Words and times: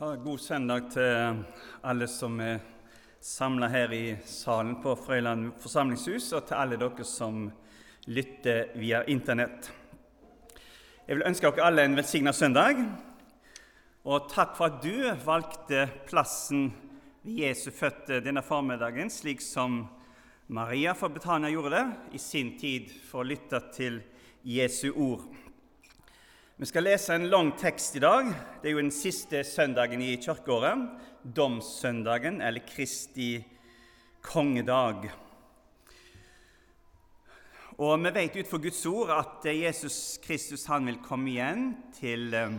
Ja, 0.00 0.14
god 0.16 0.38
søndag 0.40 0.86
til 0.94 1.42
alle 1.84 2.06
som 2.08 2.38
er 2.40 2.62
samla 3.20 3.66
her 3.68 3.90
i 3.92 4.14
salen 4.24 4.78
på 4.80 4.94
Frøyland 4.96 5.50
forsamlingshus, 5.60 6.30
og 6.32 6.46
til 6.48 6.56
alle 6.56 6.78
dere 6.80 7.04
som 7.04 7.42
lytter 8.08 8.70
via 8.80 9.02
Internett. 9.12 9.68
Jeg 11.04 11.18
vil 11.18 11.26
ønske 11.28 11.50
dere 11.50 11.66
alle 11.68 11.84
en 11.84 11.98
velsigna 11.98 12.32
søndag. 12.32 12.80
Og 14.08 14.30
takk 14.32 14.56
for 14.56 14.70
at 14.70 14.80
du 14.80 15.12
valgte 15.26 15.84
plassen 16.08 16.70
ved 17.20 17.42
Jesu 17.42 17.68
føtter 17.76 18.24
denne 18.24 18.40
formiddagen, 18.40 19.12
slik 19.12 19.44
som 19.44 19.82
Maria 20.48 20.96
fra 20.96 21.12
Betania 21.12 21.52
gjorde 21.52 21.76
det 21.76 22.16
i 22.16 22.22
sin 22.22 22.56
tid 22.56 22.88
for 23.10 23.26
å 23.26 23.28
lytte 23.34 23.60
til 23.76 24.00
Jesu 24.40 24.88
ord. 24.94 25.28
Vi 26.56 26.66
skal 26.68 26.84
lese 26.84 27.14
en 27.14 27.30
lang 27.32 27.54
tekst 27.56 27.94
i 27.96 28.00
dag. 28.02 28.26
Det 28.60 28.68
er 28.68 28.74
jo 28.74 28.82
den 28.82 28.92
siste 28.92 29.40
søndagen 29.40 30.02
i 30.04 30.18
kirkeåret. 30.20 30.82
Domssøndagen, 31.24 32.42
eller 32.44 32.60
Kristi 32.68 33.38
kongedag. 34.20 35.06
Og 37.78 38.04
Vi 38.04 38.12
vet 38.12 38.36
ut 38.36 38.50
fra 38.50 38.60
Guds 38.60 38.84
ord 38.86 39.14
at 39.16 39.48
Jesus 39.48 40.18
Kristus 40.22 40.66
han 40.68 40.86
vil 40.86 41.00
komme 41.00 41.32
igjen 41.32 41.64
til 41.96 42.34
eh, 42.36 42.52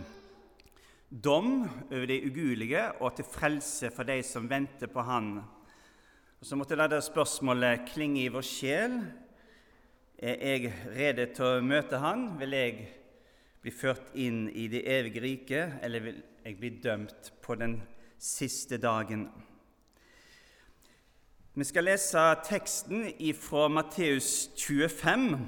dom 1.09 1.69
over 1.91 2.07
de 2.09 2.17
ugudelige 2.25 2.87
og 2.99 3.13
til 3.15 3.29
frelse 3.29 3.93
for 3.93 4.09
de 4.09 4.17
som 4.25 4.49
venter 4.49 4.89
på 4.89 5.05
Han. 5.05 5.37
Og 6.41 6.49
Så 6.49 6.57
måtte 6.57 6.75
dette 6.81 6.97
spørsmålet 6.97 7.85
klinge 7.93 8.25
i 8.25 8.33
vår 8.33 8.41
sjel. 8.41 8.99
Er 10.17 10.41
jeg 10.41 10.73
rede 10.97 11.29
til 11.37 11.45
å 11.45 11.61
møte 11.61 12.01
Han? 12.01 12.31
Vil 12.41 12.57
jeg 12.57 13.02
bli 13.63 13.71
ført 13.71 14.09
inn 14.19 14.49
i 14.51 14.65
det 14.67 14.81
evige 14.91 15.21
riket, 15.23 15.77
eller 15.81 16.03
vil 16.03 16.17
jeg 16.43 16.57
bli 16.59 16.69
dømt 16.83 17.29
på 17.41 17.55
den 17.55 17.77
siste 18.19 18.75
dagen? 18.77 19.29
Vi 21.55 21.63
skal 21.69 21.87
lese 21.87 22.25
teksten 22.43 23.07
fra 23.39 23.69
Matteus 23.71 24.49
25, 24.59 25.39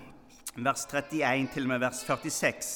vers 0.64 0.88
31 0.88 1.52
til 1.52 1.68
og 1.68 1.74
med 1.74 1.84
vers 1.84 2.06
46. 2.08 2.74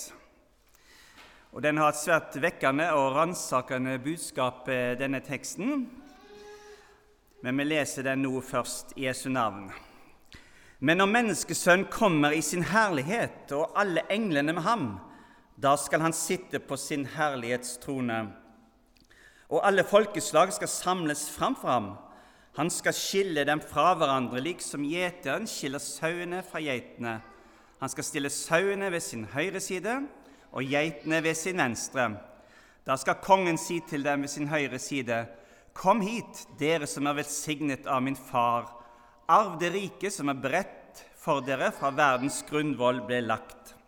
Og 1.53 1.63
Den 1.63 1.77
har 1.77 1.93
et 1.93 2.03
svært 2.03 2.35
vekkende 2.41 2.91
og 2.91 3.15
ransakende 3.15 3.95
budskap, 4.03 4.67
eh, 4.67 4.99
denne 4.99 5.23
teksten. 5.23 5.87
Men 7.43 7.57
vi 7.57 7.63
leser 7.63 8.03
den 8.03 8.25
nå 8.27 8.41
først 8.41 8.91
i 8.97 9.07
Jesu 9.07 9.29
navn. 9.29 9.71
Men 10.79 10.97
når 10.97 11.05
Menneskesønn 11.05 11.85
kommer 11.91 12.31
i 12.31 12.41
sin 12.41 12.63
herlighet, 12.63 13.51
og 13.51 13.71
alle 13.75 14.03
englene 14.11 14.53
med 14.53 14.63
ham, 14.63 14.99
da 15.59 15.75
skal 15.77 16.01
han 16.01 16.13
sitte 16.15 16.59
på 16.63 16.77
sin 16.79 17.03
herlighetstrone, 17.17 18.19
og 19.49 19.65
alle 19.65 19.83
folkeslag 19.83 20.53
skal 20.55 20.69
samles 20.71 21.25
framfor 21.33 21.71
ham. 21.71 21.89
Han 22.55 22.69
skal 22.71 22.95
skille 22.95 23.43
dem 23.47 23.59
fra 23.63 23.91
hverandre, 23.97 24.39
liksom 24.45 24.85
gjeteren 24.87 25.47
skiller 25.49 25.81
sauene 25.83 26.43
fra 26.45 26.61
geitene. 26.63 27.17
Han 27.79 27.91
skal 27.91 28.05
stille 28.05 28.31
sauene 28.31 28.91
ved 28.93 29.03
sin 29.03 29.25
høyre 29.33 29.61
side 29.63 29.95
og 30.51 30.69
geitene 30.69 31.21
ved 31.23 31.37
sin 31.37 31.59
venstre. 31.59 32.09
Da 32.85 32.95
skal 32.97 33.19
kongen 33.23 33.57
si 33.59 33.79
til 33.89 34.05
dem 34.05 34.23
ved 34.25 34.31
sin 34.31 34.47
høyre 34.47 34.79
side.: 34.79 35.25
Kom 35.73 36.01
hit, 36.01 36.45
dere 36.59 36.87
som 36.87 37.07
er 37.07 37.19
velsignet 37.19 37.87
av 37.87 38.03
min 38.03 38.15
far. 38.17 38.69
Arv 39.27 39.59
det 39.59 39.73
rike 39.73 40.11
som 40.11 40.29
er 40.29 40.39
beredt 40.39 41.03
for 41.17 41.41
dere 41.41 41.71
fra 41.71 41.91
verdens 41.91 42.43
grunnvoll 42.49 43.03
ble 43.07 43.21
lagt. 43.21 43.78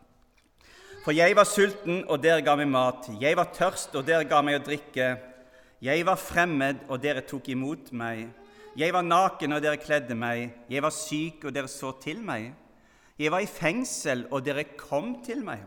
For 1.01 1.15
jeg 1.17 1.33
var 1.33 1.47
sulten, 1.49 2.03
og 2.13 2.21
dere 2.21 2.43
ga 2.45 2.53
meg 2.59 2.67
mat. 2.69 3.07
Jeg 3.17 3.33
var 3.37 3.49
tørst, 3.55 3.95
og 3.97 4.05
dere 4.05 4.27
ga 4.29 4.43
meg 4.45 4.59
å 4.59 4.65
drikke. 4.67 5.07
Jeg 5.81 6.05
var 6.05 6.19
fremmed, 6.21 6.83
og 6.93 7.01
dere 7.01 7.23
tok 7.25 7.49
imot 7.49 7.89
meg. 7.97 8.27
Jeg 8.77 8.93
var 8.93 9.07
naken, 9.07 9.55
og 9.57 9.63
dere 9.65 9.81
kledde 9.81 10.13
meg. 10.13 10.51
Jeg 10.69 10.85
var 10.85 10.93
syk, 10.93 11.47
og 11.49 11.55
dere 11.55 11.71
så 11.73 11.95
til 12.03 12.21
meg. 12.21 12.51
Jeg 13.17 13.33
var 13.33 13.41
i 13.41 13.49
fengsel, 13.49 14.27
og 14.29 14.45
dere 14.45 14.67
kom 14.77 15.15
til 15.25 15.41
meg. 15.47 15.65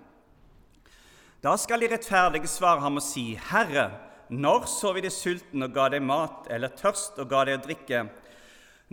Da 1.43 1.56
skal 1.59 1.83
de 1.83 1.91
rettferdige 1.91 2.49
svare 2.49 2.87
ham 2.87 3.03
og 3.03 3.05
si, 3.05 3.33
Herre, 3.50 3.89
når 4.31 4.71
så 4.71 4.94
vi 4.94 5.03
deg 5.03 5.12
sulten 5.12 5.67
og 5.67 5.75
ga 5.75 5.91
deg 5.93 6.06
mat, 6.06 6.47
eller 6.47 6.78
tørst 6.78 7.19
og 7.19 7.27
ga 7.34 7.43
deg 7.50 7.59
å 7.59 7.67
drikke? 7.67 8.06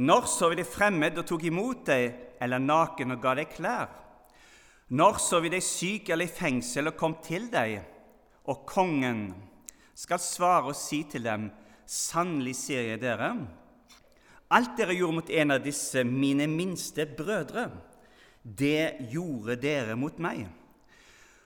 Når 0.01 0.25
så 0.25 0.49
vi 0.49 0.57
deg 0.63 0.73
fremmed 0.73 1.21
og 1.21 1.29
tok 1.29 1.45
imot 1.53 1.85
deg, 1.93 2.17
eller 2.41 2.65
naken 2.65 3.13
og 3.13 3.21
ga 3.21 3.37
deg 3.37 3.53
klær? 3.53 4.00
Når 4.91 5.21
så 5.23 5.39
vi 5.39 5.53
deg 5.53 5.63
syk 5.63 6.09
eller 6.11 6.27
i 6.27 6.35
fengsel 6.35 6.91
og 6.91 6.97
kom 6.99 7.13
til 7.23 7.45
deg? 7.51 7.77
Og 8.51 8.65
kongen 8.67 9.29
skal 9.95 10.19
svare 10.19 10.73
og 10.73 10.75
si 10.75 11.05
til 11.07 11.23
dem, 11.23 11.47
sannelig 11.87 12.57
sier 12.59 12.89
jeg 12.89 12.99
dere, 12.99 13.29
alt 14.51 14.73
dere 14.75 14.97
gjorde 14.97 15.15
mot 15.15 15.29
en 15.31 15.55
av 15.55 15.61
disse 15.63 16.03
mine 16.03 16.47
minste 16.51 17.05
brødre, 17.07 17.69
det 18.43 19.07
gjorde 19.13 19.55
dere 19.61 19.95
mot 19.95 20.17
meg. 20.19 20.43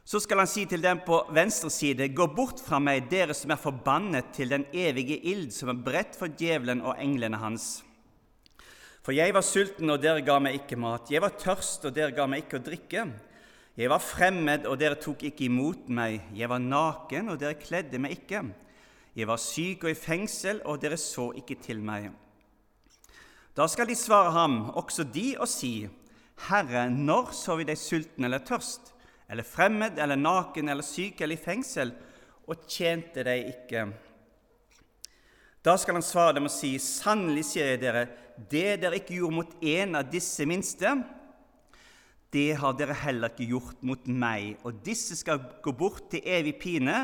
Så 0.06 0.22
skal 0.22 0.42
han 0.42 0.50
si 0.50 0.64
til 0.70 0.82
dem 0.82 1.04
på 1.06 1.20
venstre 1.34 1.70
side, 1.74 2.08
gå 2.14 2.26
bort 2.34 2.62
fra 2.66 2.80
meg, 2.82 3.08
dere 3.12 3.34
som 3.38 3.54
er 3.54 3.62
forbannet 3.62 4.34
til 4.34 4.54
den 4.54 4.66
evige 4.74 5.20
ild, 5.22 5.52
som 5.54 5.70
er 5.70 5.84
bredt 5.86 6.18
for 6.18 6.34
djevelen 6.34 6.82
og 6.86 6.98
englene 7.02 7.42
hans. 7.42 7.84
For 9.06 9.14
jeg 9.14 9.34
var 9.38 9.46
sulten, 9.46 9.90
og 9.94 10.02
dere 10.02 10.26
ga 10.26 10.40
meg 10.42 10.64
ikke 10.64 10.78
mat. 10.82 11.14
Jeg 11.14 11.22
var 11.22 11.38
tørst, 11.38 11.86
og 11.86 11.94
dere 11.94 12.14
ga 12.14 12.26
meg 12.30 12.46
ikke 12.46 12.58
å 12.58 12.66
drikke. 12.66 13.08
Jeg 13.76 13.92
var 13.92 14.00
fremmed, 14.00 14.64
og 14.72 14.78
dere 14.80 14.96
tok 14.96 15.26
ikke 15.28 15.50
imot 15.50 15.90
meg. 15.92 16.30
Jeg 16.32 16.48
var 16.48 16.62
naken, 16.64 17.34
og 17.34 17.40
dere 17.42 17.58
kledde 17.60 18.00
meg 18.00 18.14
ikke. 18.16 18.40
Jeg 19.16 19.28
var 19.28 19.42
syk 19.42 19.84
og 19.84 19.92
i 19.92 19.98
fengsel, 20.00 20.62
og 20.64 20.80
dere 20.80 20.96
så 21.00 21.34
ikke 21.36 21.58
til 21.60 21.82
meg. 21.84 22.08
Da 23.56 23.68
skal 23.72 23.88
de 23.88 23.98
svare 24.00 24.32
ham, 24.32 24.70
også 24.80 25.04
de, 25.12 25.34
og 25.40 25.48
si, 25.52 25.90
Herre, 26.48 26.90
når 26.92 27.34
så 27.36 27.56
vi 27.60 27.68
deg 27.68 27.80
sulten 27.80 28.28
eller 28.28 28.44
tørst, 28.48 28.94
eller 29.32 29.48
fremmed 29.48 30.00
eller 30.00 30.20
naken 30.20 30.72
eller 30.72 30.84
syk 30.84 31.20
eller 31.24 31.36
i 31.36 31.44
fengsel, 31.44 31.92
og 32.48 32.68
tjente 32.72 33.24
deg 33.28 33.52
ikke? 33.54 33.86
Da 35.66 35.76
skal 35.82 35.98
han 35.98 36.06
svare 36.06 36.36
dem 36.38 36.48
og 36.48 36.54
si, 36.54 36.76
Sannelig 36.80 37.48
sier 37.52 37.74
jeg 37.74 37.84
dere, 37.84 38.08
det 38.52 38.82
dere 38.84 39.00
ikke 39.00 39.18
gjorde 39.20 39.40
mot 39.40 39.56
en 39.64 40.00
av 40.00 40.12
disse 40.12 40.48
minste, 40.48 40.96
det 42.36 42.58
har 42.60 42.76
dere 42.76 42.98
heller 43.06 43.32
ikke 43.32 43.48
gjort 43.54 43.86
mot 43.88 44.10
meg, 44.12 44.58
og 44.68 44.84
disse 44.84 45.16
skal 45.16 45.40
gå 45.64 45.72
bort 45.78 46.10
til 46.12 46.26
evig 46.28 46.58
pine, 46.60 46.98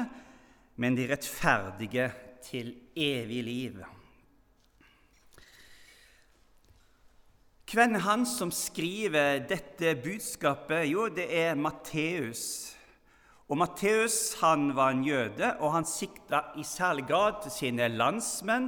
men 0.76 0.98
de 0.98 1.08
rettferdige 1.08 2.10
til 2.44 2.74
evig 2.98 3.42
liv. 3.48 3.82
Hvem 7.72 7.96
er 7.96 8.04
han 8.04 8.26
som 8.28 8.50
skriver 8.52 9.46
dette 9.48 9.94
budskapet? 10.04 10.90
Jo, 10.92 11.06
det 11.08 11.30
er 11.32 11.56
Matteus. 11.56 12.74
Og 13.48 13.60
Matteus 13.62 14.34
han 14.42 14.74
var 14.76 14.92
en 14.92 15.06
jøde, 15.08 15.54
og 15.64 15.78
han 15.78 15.88
sikta 15.88 16.50
i 16.60 16.66
særlig 16.68 17.06
grad 17.08 17.40
til 17.46 17.56
sine 17.56 17.88
landsmenn 17.88 18.68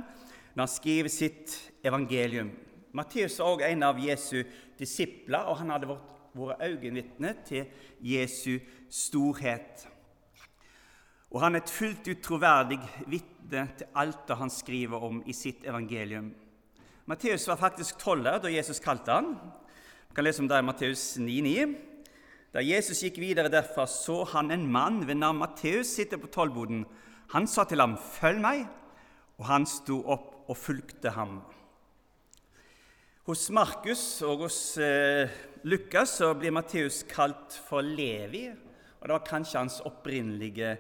når 0.53 0.61
han 0.61 0.71
skriver 0.71 1.11
sitt 1.11 1.57
evangelium. 1.83 2.53
Matteus 2.95 3.39
er 3.39 3.49
også 3.49 3.67
en 3.67 3.83
av 3.83 3.99
Jesu 3.99 4.43
disipler, 4.79 5.49
og 5.49 5.59
han 5.59 5.73
hadde 5.73 5.89
vært 5.91 6.22
våre 6.33 6.57
øyenvitne 6.61 7.35
til 7.45 7.65
Jesu 8.01 8.59
storhet. 8.89 9.87
Og 11.33 11.41
han 11.41 11.55
er 11.55 11.63
et 11.63 11.73
fullt 11.73 12.07
ut 12.07 12.21
troverdig 12.21 12.79
vitne 13.09 13.67
til 13.77 13.89
alt 13.97 14.27
det 14.27 14.37
han 14.37 14.51
skriver 14.53 15.05
om 15.05 15.23
i 15.25 15.33
sitt 15.33 15.65
evangelium. 15.65 16.33
Matteus 17.05 17.47
var 17.49 17.59
faktisk 17.59 17.97
toller 17.99 18.37
da 18.39 18.51
Jesus 18.53 18.79
kalte 18.79 19.11
han. 19.11 19.33
Vi 20.09 20.15
kan 20.15 20.23
lese 20.23 20.43
om 20.43 20.47
det 20.47 20.59
i 20.61 20.65
Matteus 20.67 21.17
9,9. 21.17 21.73
Da 22.53 22.61
Jesus 22.61 23.01
gikk 23.01 23.17
videre 23.17 23.49
derfra, 23.49 23.87
så 23.89 24.21
han 24.29 24.53
en 24.53 24.67
mann 24.69 25.01
ved 25.07 25.17
navn 25.17 25.41
Matteus 25.41 25.89
sitte 25.97 26.19
på 26.21 26.29
tollboden. 26.29 26.85
Han 27.33 27.47
sa 27.47 27.63
til 27.63 27.81
ham, 27.81 27.97
'Følg 27.97 28.39
meg', 28.41 28.67
og 29.39 29.45
han 29.45 29.65
sto 29.65 30.03
opp 30.05 30.45
og 30.49 30.57
fulgte 30.57 31.09
ham. 31.09 31.41
Hos 33.25 33.49
Markus 33.49 34.21
og 34.21 34.37
hos 34.37 34.77
eh, 34.77 35.29
Lukas 35.63 36.17
blir 36.39 36.51
Matteus 36.51 37.05
kalt 37.07 37.53
for 37.69 37.79
Levi, 37.79 38.49
og 38.99 39.07
det 39.07 39.13
var 39.15 39.21
kanskje 39.23 39.61
hans 39.61 39.77
opprinnelige 39.87 40.73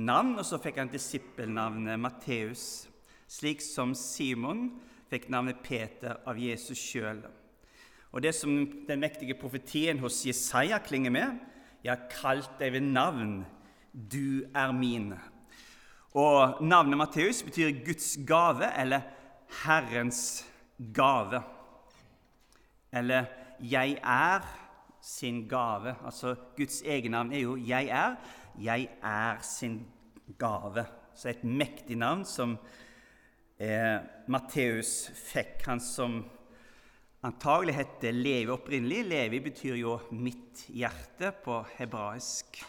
navn. 0.00 0.38
Og 0.40 0.46
så 0.48 0.56
fikk 0.56 0.78
han 0.80 0.88
disippelnavnet 0.88 2.00
Matteus, 2.00 2.62
slik 3.28 3.60
som 3.60 3.92
Simon 3.92 4.70
fikk 5.12 5.26
navnet 5.28 5.60
Peter 5.60 6.22
av 6.24 6.40
Jesus 6.40 6.80
sjøl. 6.80 7.20
Og 8.10 8.24
det 8.24 8.32
som 8.38 8.62
den 8.88 9.02
mektige 9.04 9.36
profetien 9.36 10.00
hos 10.00 10.22
Jesaja 10.24 10.78
klinger 10.80 11.12
med, 11.12 11.36
jeg 11.84 11.92
har 11.92 12.08
kalt 12.08 12.56
deg 12.62 12.78
ved 12.78 12.88
navn, 12.94 13.42
du 13.92 14.48
er 14.56 14.72
min. 14.72 15.12
Og 16.16 16.64
navnet 16.64 16.96
Matteus 16.96 17.42
betyr 17.44 17.76
Guds 17.84 18.14
gave 18.24 18.72
eller 18.72 19.04
Herrens 19.66 20.46
gave. 20.96 21.42
Eller 22.88 23.28
'jeg 23.62 23.98
er' 24.02 24.46
sin 25.00 25.48
gave. 25.48 25.96
Altså 26.04 26.34
Guds 26.56 26.82
egennavn 26.82 27.32
er 27.32 27.38
jo 27.38 27.56
'jeg 27.56 27.88
er'. 27.88 28.16
Jeg 28.60 28.88
er 29.02 29.38
sin 29.42 29.86
gave. 30.38 30.86
så 31.14 31.28
et 31.28 31.44
mektig 31.44 31.96
navn 31.96 32.24
som 32.24 32.58
eh, 33.58 33.98
Matteus 34.28 35.10
fikk. 35.14 35.66
Han 35.66 35.80
som 35.80 36.24
antagelig 37.22 37.74
heter 37.74 38.12
Levi 38.12 38.48
opprinnelig. 38.48 39.04
Levi 39.04 39.40
betyr 39.40 39.74
jo 39.74 40.00
'mitt 40.10 40.66
hjerte' 40.68 41.32
på 41.44 41.64
hebraisk. 41.76 42.64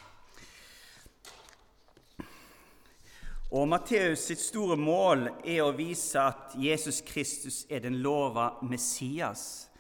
Og 3.51 3.67
Matteus 3.67 4.19
sitt 4.19 4.39
store 4.39 4.77
mål 4.77 5.25
er 5.43 5.57
å 5.59 5.73
vise 5.75 6.19
at 6.19 6.53
Jesus 6.55 7.01
Kristus 7.03 7.65
er 7.69 7.79
den 7.79 7.97
lova 7.99 8.53
Messias. 8.63 9.70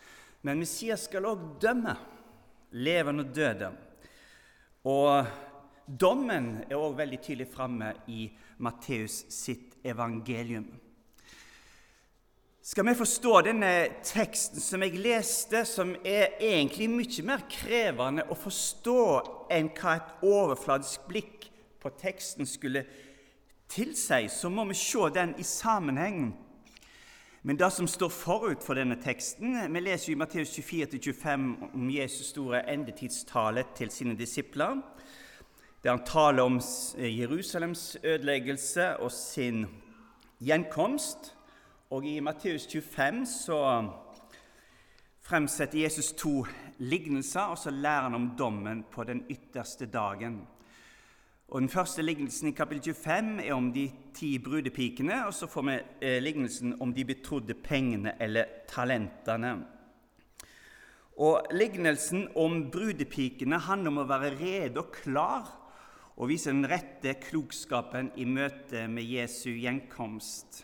Men 0.41 0.61
Messias 0.61 1.05
skal 1.05 1.27
òg 1.29 1.41
dømme 1.61 1.95
levende 2.71 3.25
og 3.27 3.33
døde. 3.35 3.71
Og 4.89 5.25
dommen 5.85 6.53
er 6.67 6.79
òg 6.79 6.95
veldig 6.97 7.19
tydelig 7.21 7.49
framme 7.51 7.91
i 8.09 8.29
Matteus 8.61 9.25
sitt 9.29 9.77
evangelium. 9.85 10.65
Skal 12.61 12.85
vi 12.85 12.93
forstå 12.93 13.31
denne 13.47 13.71
teksten 14.05 14.61
som 14.61 14.83
jeg 14.85 14.99
leste, 15.01 15.63
som 15.65 15.95
er 16.05 16.35
egentlig 16.37 16.87
mye 16.93 17.23
mer 17.25 17.45
krevende 17.49 18.27
å 18.29 18.37
forstå 18.37 18.99
enn 19.51 19.71
hva 19.79 19.95
et 19.97 20.27
overfladisk 20.29 21.07
blikk 21.09 21.47
på 21.81 21.89
teksten 21.97 22.45
skulle 22.45 22.85
tilsi, 23.71 24.27
så 24.29 24.51
må 24.53 24.67
vi 24.69 24.77
se 24.77 25.09
den 25.15 25.33
i 25.41 25.45
sammenheng 25.47 26.29
men 27.41 27.57
det 27.57 27.71
som 27.73 27.87
står 27.87 28.09
forut 28.13 28.63
for 28.63 28.77
denne 28.77 28.99
teksten 29.01 29.55
Vi 29.73 29.81
leser 29.81 30.11
i 30.11 30.15
Matteus 30.15 30.51
24-25 30.59 31.73
om 31.73 31.89
Jesus' 31.89 32.29
store 32.29 32.61
endetidstale 32.69 33.63
til 33.75 33.89
sine 33.89 34.13
disipler, 34.17 34.77
der 35.83 35.89
han 35.89 36.05
taler 36.05 36.43
om 36.43 36.59
Jerusalems 36.97 37.97
ødeleggelse 38.03 38.97
og 38.97 39.11
sin 39.11 39.65
gjenkomst. 40.39 41.35
Og 41.89 42.05
i 42.05 42.19
Matteus 42.19 42.67
25 42.67 43.25
så 43.25 43.89
fremsetter 45.21 45.81
Jesus 45.81 46.11
to 46.11 46.45
lignelser, 46.77 47.41
og 47.41 47.57
så 47.57 47.71
lærer 47.71 48.01
han 48.01 48.15
om 48.15 48.31
dommen 48.37 48.85
på 48.91 49.03
den 49.03 49.25
ytterste 49.29 49.85
dagen. 49.85 50.47
Og 51.51 51.59
Den 51.59 51.69
første 51.69 51.99
lignelsen 51.99 52.47
i 52.47 52.55
kapittel 52.55 52.93
25 52.95 53.41
er 53.43 53.53
om 53.53 53.65
de 53.75 53.89
ti 54.15 54.37
brudepikene, 54.39 55.17
og 55.27 55.33
så 55.35 55.49
får 55.51 55.63
vi 55.67 55.73
eh, 55.99 56.19
lignelsen 56.23 56.77
om 56.79 56.93
de 56.95 57.03
betrodde 57.03 57.57
pengene 57.59 58.13
eller 58.23 58.45
talentene. 58.71 59.49
Og 61.19 61.51
Lignelsen 61.51 62.29
om 62.39 62.69
brudepikene 62.71 63.59
handler 63.59 63.91
om 63.91 63.99
å 63.99 64.05
være 64.07 64.29
rede 64.39 64.79
og 64.79 64.93
klar 64.95 65.49
og 66.15 66.29
vise 66.31 66.53
den 66.53 66.69
rette 66.71 67.17
klokskapen 67.19 68.13
i 68.15 68.23
møte 68.23 68.85
med 68.87 69.03
Jesu 69.03 69.49
gjenkomst. 69.51 70.61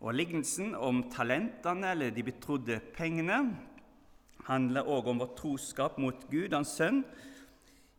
Og 0.00 0.16
Lignelsen 0.16 0.72
om 0.72 1.02
talentene 1.12 1.92
eller 1.92 2.16
de 2.16 2.24
betrodde 2.30 2.80
pengene 2.96 3.42
handler 4.48 4.88
også 4.88 5.12
om 5.12 5.20
vår 5.20 5.36
troskap 5.36 6.00
mot 6.00 6.24
Gud, 6.32 6.56
Hans 6.56 6.72
Sønn, 6.80 7.04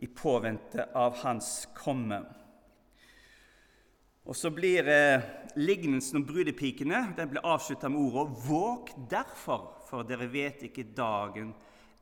i 0.03 0.07
påvente 0.07 0.89
av 0.94 1.15
hans 1.23 1.67
komme. 1.75 2.19
Og 4.23 4.35
Så 4.35 4.50
blir 4.51 4.88
eh, 4.88 5.21
lignelsen 5.55 6.19
om 6.19 6.25
brudepikene 6.27 7.13
den 7.17 7.29
blir 7.31 7.45
avslutta 7.45 7.89
med 7.89 8.00
ordet 8.00 8.44
'Våg 8.44 8.91
derfor, 9.09 9.69
for 9.88 10.03
dere 10.03 10.27
vet 10.31 10.63
ikke 10.63 10.91
dagen 10.95 11.53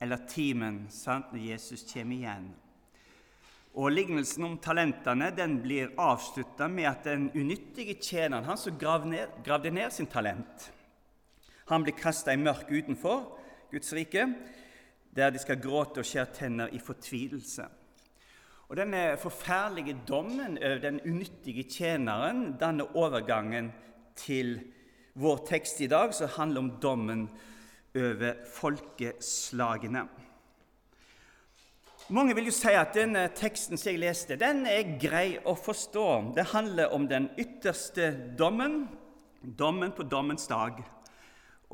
eller 0.02 0.26
timen 0.28 0.88
sant, 0.90 1.30
når 1.34 1.46
Jesus 1.52 1.86
kommer 1.94 2.16
igjen'. 2.16 2.54
Og 3.74 3.92
Lignelsen 3.92 4.44
om 4.44 4.58
talentene 4.58 5.30
den 5.32 5.60
blir 5.62 5.94
avslutta 5.98 6.68
med 6.68 6.90
at 6.90 7.04
den 7.04 7.30
unyttige 7.36 7.96
tjeneren, 8.02 8.46
han 8.46 8.58
som 8.58 8.78
gravde 8.78 9.10
ned, 9.10 9.28
gravde 9.46 9.72
ned 9.72 9.92
sin 9.92 10.08
talent, 10.08 10.72
han 11.66 11.84
blir 11.84 11.96
kasta 11.96 12.34
i 12.34 12.42
mørket 12.42 12.84
utenfor 12.84 13.38
Guds 13.72 13.94
rike, 13.94 14.26
der 15.16 15.30
de 15.30 15.40
skal 15.40 15.62
gråte 15.62 16.02
og 16.02 16.06
skjære 16.06 16.34
tenner 16.34 16.74
i 16.74 16.80
fortvilelse. 16.80 17.70
Og 18.72 18.78
Denne 18.78 19.18
forferdelige 19.20 19.98
dommen 20.08 20.54
over 20.58 20.78
den 20.80 21.02
unyttige 21.04 21.64
tjeneren 21.68 22.54
danner 22.60 22.96
overgangen 22.96 23.66
til 24.16 24.62
vår 25.20 25.42
tekst 25.50 25.82
i 25.84 25.90
dag, 25.92 26.14
som 26.16 26.30
handler 26.38 26.62
om 26.62 26.70
dommen 26.80 27.26
over 27.96 28.38
folkeslagene. 28.48 30.06
Mange 32.16 32.36
vil 32.36 32.48
jo 32.48 32.54
si 32.56 32.72
at 32.72 32.96
denne 32.96 33.26
teksten 33.36 33.76
som 33.76 33.92
jeg 33.92 34.00
leste, 34.06 34.40
den 34.40 34.64
er 34.64 34.96
grei 35.04 35.36
å 35.44 35.58
forstå. 35.60 36.08
Det 36.40 36.48
handler 36.54 36.96
om 36.96 37.10
den 37.12 37.28
ytterste 37.36 38.14
dommen, 38.40 38.86
dommen 39.44 39.92
på 39.92 40.08
dommens 40.08 40.48
dag. 40.48 40.80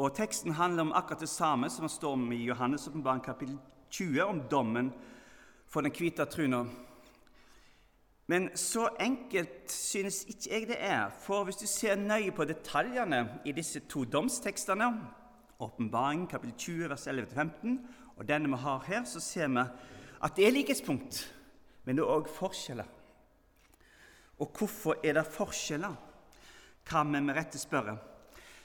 Og 0.02 0.18
Teksten 0.18 0.58
handler 0.58 0.90
om 0.90 0.98
akkurat 0.98 1.22
det 1.22 1.30
samme 1.30 1.70
som 1.70 1.86
det 1.86 1.94
står 1.94 2.18
om 2.18 2.26
i 2.34 2.42
Johannes' 2.50 2.90
åpenbaring 2.90 3.22
kapittel 3.22 3.62
20, 3.92 4.26
om 4.26 4.44
dommen 4.50 4.92
for 5.70 5.86
den 5.86 5.94
hvite 5.94 6.26
truna. 6.26 6.66
Men 8.28 8.50
så 8.60 8.90
enkelt 9.00 9.72
synes 9.72 10.26
ikke 10.28 10.50
jeg 10.52 10.68
det 10.68 10.78
er. 10.84 11.10
For 11.24 11.48
hvis 11.48 11.62
du 11.62 11.68
ser 11.68 11.96
nøye 11.96 12.34
på 12.36 12.46
detaljene 12.46 13.22
i 13.46 13.54
disse 13.56 13.80
to 13.90 14.04
domstekstene, 14.04 14.92
Åpenbaring 15.60 16.28
kapittel 16.30 16.58
20, 16.58 16.90
vers 16.90 17.08
11-15, 17.08 17.78
og 18.18 18.28
denne 18.30 18.50
vi 18.52 18.58
har 18.62 18.84
her, 18.86 19.06
så 19.10 19.20
ser 19.20 19.48
vi 19.48 19.64
at 20.24 20.36
det 20.36 20.46
er 20.46 20.54
likhetspunkt, 20.54 21.24
men 21.86 21.98
det 21.98 22.04
er 22.04 22.12
òg 22.14 22.28
forskjeller. 22.30 22.86
Og 24.38 24.52
hvorfor 24.54 25.00
er 25.04 25.18
det 25.18 25.26
forskjeller? 25.34 25.96
Kan 26.86 27.10
vi 27.14 27.24
med 27.26 27.36
rette 27.36 27.58
spørre. 27.58 27.98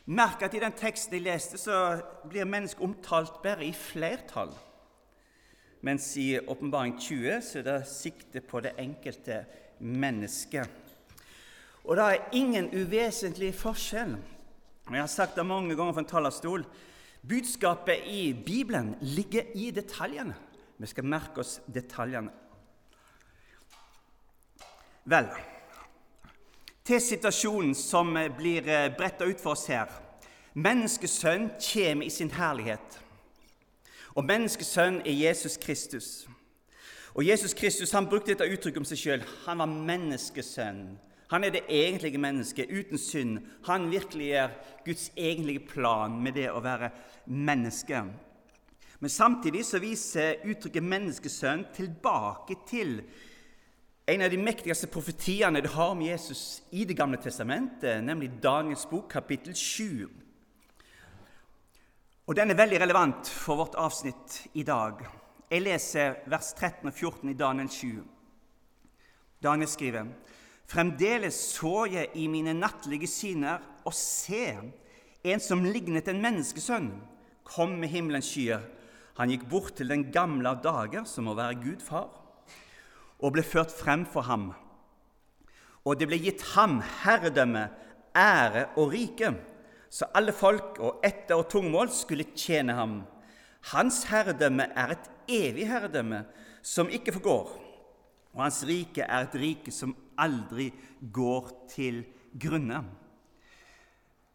Merk 0.06 0.42
at 0.42 0.54
i 0.54 0.60
den 0.60 0.76
teksten 0.76 1.16
jeg 1.16 1.24
leste, 1.24 1.58
så 1.58 2.02
blir 2.28 2.44
mennesket 2.44 2.84
omtalt 2.84 3.40
bare 3.42 3.64
i 3.64 3.72
flertall 3.72 4.52
mens 5.82 6.16
i 6.16 6.38
Åpenbaring 6.38 6.94
20 7.00 7.40
så 7.42 7.58
er 7.58 7.66
det 7.66 7.80
sikte 7.90 8.40
på 8.40 8.60
det 8.62 8.76
enkelte 8.78 9.42
mennesket. 9.82 10.70
Og 11.82 11.98
det 11.98 12.04
er 12.06 12.28
ingen 12.38 12.70
uvesentlig 12.70 13.50
forskjell. 13.58 14.14
Jeg 14.90 15.00
har 15.00 15.10
sagt 15.10 15.36
det 15.36 15.46
mange 15.46 15.74
ganger 15.74 15.96
fra 15.96 16.04
en 16.04 16.10
talerstol. 16.10 16.64
Budskapet 17.28 18.06
i 18.06 18.32
Bibelen 18.32 18.94
ligger 19.00 19.50
i 19.54 19.70
detaljene. 19.74 20.34
Vi 20.78 20.86
skal 20.86 21.06
merke 21.06 21.42
oss 21.42 21.60
detaljene. 21.66 22.30
Vel, 25.04 25.26
til 26.86 27.02
situasjonen 27.02 27.74
som 27.74 28.14
blir 28.38 28.66
bretta 28.94 29.26
ut 29.26 29.42
for 29.42 29.56
oss 29.56 29.66
her. 29.70 29.90
Menneskesønnen 30.54 31.50
kommer 31.58 32.06
i 32.06 32.10
sin 32.10 32.30
herlighet. 32.30 33.01
Og 34.14 34.24
menneskesønn 34.24 35.00
er 35.06 35.16
Jesus 35.16 35.56
Kristus. 35.56 36.28
Og 37.14 37.26
Jesus 37.26 37.54
Kristus 37.54 37.92
han 37.92 38.08
brukte 38.08 38.32
dette 38.32 38.48
uttrykket 38.48 38.80
om 38.80 38.88
seg 38.88 39.00
sjøl. 39.00 39.24
Han 39.46 39.60
var 39.60 39.72
menneskesønn. 39.72 40.84
Han 41.32 41.44
er 41.44 41.54
det 41.54 41.64
egentlige 41.68 42.20
mennesket 42.20 42.72
uten 42.72 43.00
synd. 43.00 43.38
Han 43.64 43.90
virkeliggjør 43.90 44.52
Guds 44.84 45.10
egentlige 45.16 45.66
plan 45.68 46.18
med 46.20 46.36
det 46.36 46.50
å 46.52 46.60
være 46.60 46.90
menneske. 47.26 48.02
Men 49.00 49.10
samtidig 49.10 49.64
så 49.64 49.80
viser 49.82 50.44
uttrykket 50.44 50.82
'menneskesønn' 50.82 51.72
tilbake 51.74 52.56
til 52.68 53.00
en 54.06 54.22
av 54.22 54.30
de 54.30 54.36
mektigste 54.36 54.86
profetiene 54.86 55.60
det 55.60 55.70
har 55.70 55.90
om 55.90 56.02
Jesus 56.02 56.62
i 56.70 56.84
Det 56.84 56.96
gamle 56.96 57.16
testamentet, 57.16 58.04
nemlig 58.04 58.30
Daniels 58.42 58.86
bok, 58.86 59.08
kapittel 59.08 59.54
7. 59.54 60.08
Og 62.22 62.36
Den 62.38 62.52
er 62.52 62.54
veldig 62.54 62.78
relevant 62.78 63.26
for 63.26 63.58
vårt 63.58 63.74
avsnitt 63.74 64.36
i 64.54 64.62
dag. 64.62 65.00
Jeg 65.50 65.64
leser 65.64 66.20
vers 66.30 66.52
13 66.54 66.86
og 66.86 66.94
14 66.94 67.32
i 67.32 67.34
Daniel 67.34 67.66
7. 67.66 68.04
Daniel 69.42 69.68
skriver.: 69.68 70.06
Fremdeles 70.70 71.34
så 71.34 71.88
jeg 71.90 72.12
i 72.14 72.28
mine 72.30 72.54
nattlige 72.54 73.10
syner 73.10 73.58
og 73.84 73.94
se 73.98 74.54
en 75.24 75.42
som 75.42 75.66
lignet 75.66 76.06
en 76.08 76.22
menneskesønn, 76.22 76.92
kom 77.42 77.74
med 77.82 77.90
himmelens 77.90 78.30
skyer. 78.30 78.62
Han 79.18 79.34
gikk 79.34 79.48
bort 79.50 79.74
til 79.74 79.90
den 79.90 80.12
gamle 80.14 80.54
av 80.54 80.62
dager, 80.62 81.02
som 81.04 81.26
må 81.26 81.34
være 81.34 81.58
Gud 81.58 81.82
far, 81.82 82.06
og 83.18 83.32
ble 83.34 83.42
ført 83.42 83.74
frem 83.74 84.06
for 84.06 84.22
ham. 84.30 84.52
Og 85.82 85.98
det 85.98 86.06
ble 86.06 86.22
gitt 86.22 86.54
ham 86.54 86.84
herredømme, 87.02 87.66
ære 88.14 88.68
og 88.76 88.94
rike 88.94 89.34
så 89.92 90.08
alle 90.16 90.32
folk 90.32 90.78
og 90.80 91.02
etter 91.04 91.36
og 91.36 91.50
tungmål 91.52 91.90
skulle 91.92 92.30
tjene 92.32 92.72
ham. 92.78 93.02
Hans 93.74 94.02
herredømme 94.08 94.70
er 94.72 94.94
et 94.94 95.10
evig 95.28 95.66
herredømme 95.68 96.22
som 96.64 96.88
ikke 96.88 97.12
forgår, 97.12 97.52
og 98.32 98.42
hans 98.42 98.62
rike 98.64 99.04
er 99.04 99.26
et 99.26 99.36
rike 99.36 99.74
som 99.74 99.92
aldri 100.18 100.70
går 101.12 101.50
til 101.74 102.00
grunne. 102.40 102.80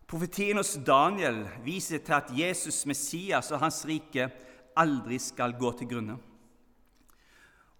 Profetien 0.07 0.61
hos 0.61 0.77
Daniel 0.87 1.41
viser 1.65 1.99
til 2.05 2.13
at 2.15 2.29
Jesus, 2.31 2.85
Messias 2.85 3.51
og 3.51 3.59
hans 3.59 3.81
rike 3.89 4.29
aldri 4.77 5.17
skal 5.19 5.57
gå 5.59 5.71
til 5.79 5.89
grunne. 5.89 6.19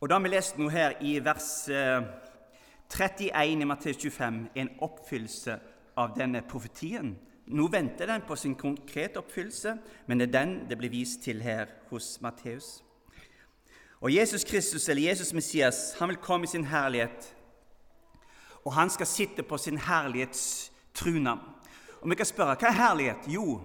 Og 0.01 0.10
Da 0.10 0.17
vi 0.19 0.29
lest 0.29 0.57
noe 0.57 0.69
her 0.74 0.98
i 1.01 1.19
vers 1.24 1.69
31 1.69 3.62
i 3.62 3.65
Matteus 3.65 3.98
25 3.98 4.50
er 4.55 4.62
en 4.62 4.75
oppfyllelse 4.81 5.60
av 5.98 6.13
denne 6.17 6.41
profetien. 6.41 7.15
Nå 7.48 7.68
venter 7.72 8.10
den 8.10 8.25
på 8.27 8.36
sin 8.36 8.56
konkrete 8.56 9.22
oppfyllelse, 9.22 9.77
men 10.08 10.20
det 10.20 10.27
er 10.27 10.39
den 10.39 10.58
det 10.70 10.77
blir 10.77 10.92
vist 10.92 11.22
til 11.24 11.42
her 11.42 11.72
hos 11.89 12.18
Matteus. 12.22 12.84
Og 14.01 14.13
Jesus 14.13 14.44
Kristus, 14.44 14.89
eller 14.89 15.10
Jesus 15.10 15.34
Messias, 15.34 15.96
han 16.00 16.10
vil 16.10 16.18
komme 16.22 16.44
i 16.44 16.51
sin 16.51 16.66
herlighet, 16.66 17.34
og 18.66 18.74
han 18.74 18.89
skal 18.89 19.08
sitte 19.08 19.44
på 19.44 19.58
sin 19.58 19.77
herlighetstruna. 19.77 21.38
Og 22.01 22.10
vi 22.10 22.16
kan 22.20 22.27
spørre 22.27 22.58
hva 22.60 22.68
er 22.68 22.77
herlighet? 22.77 23.30
Jo, 23.32 23.62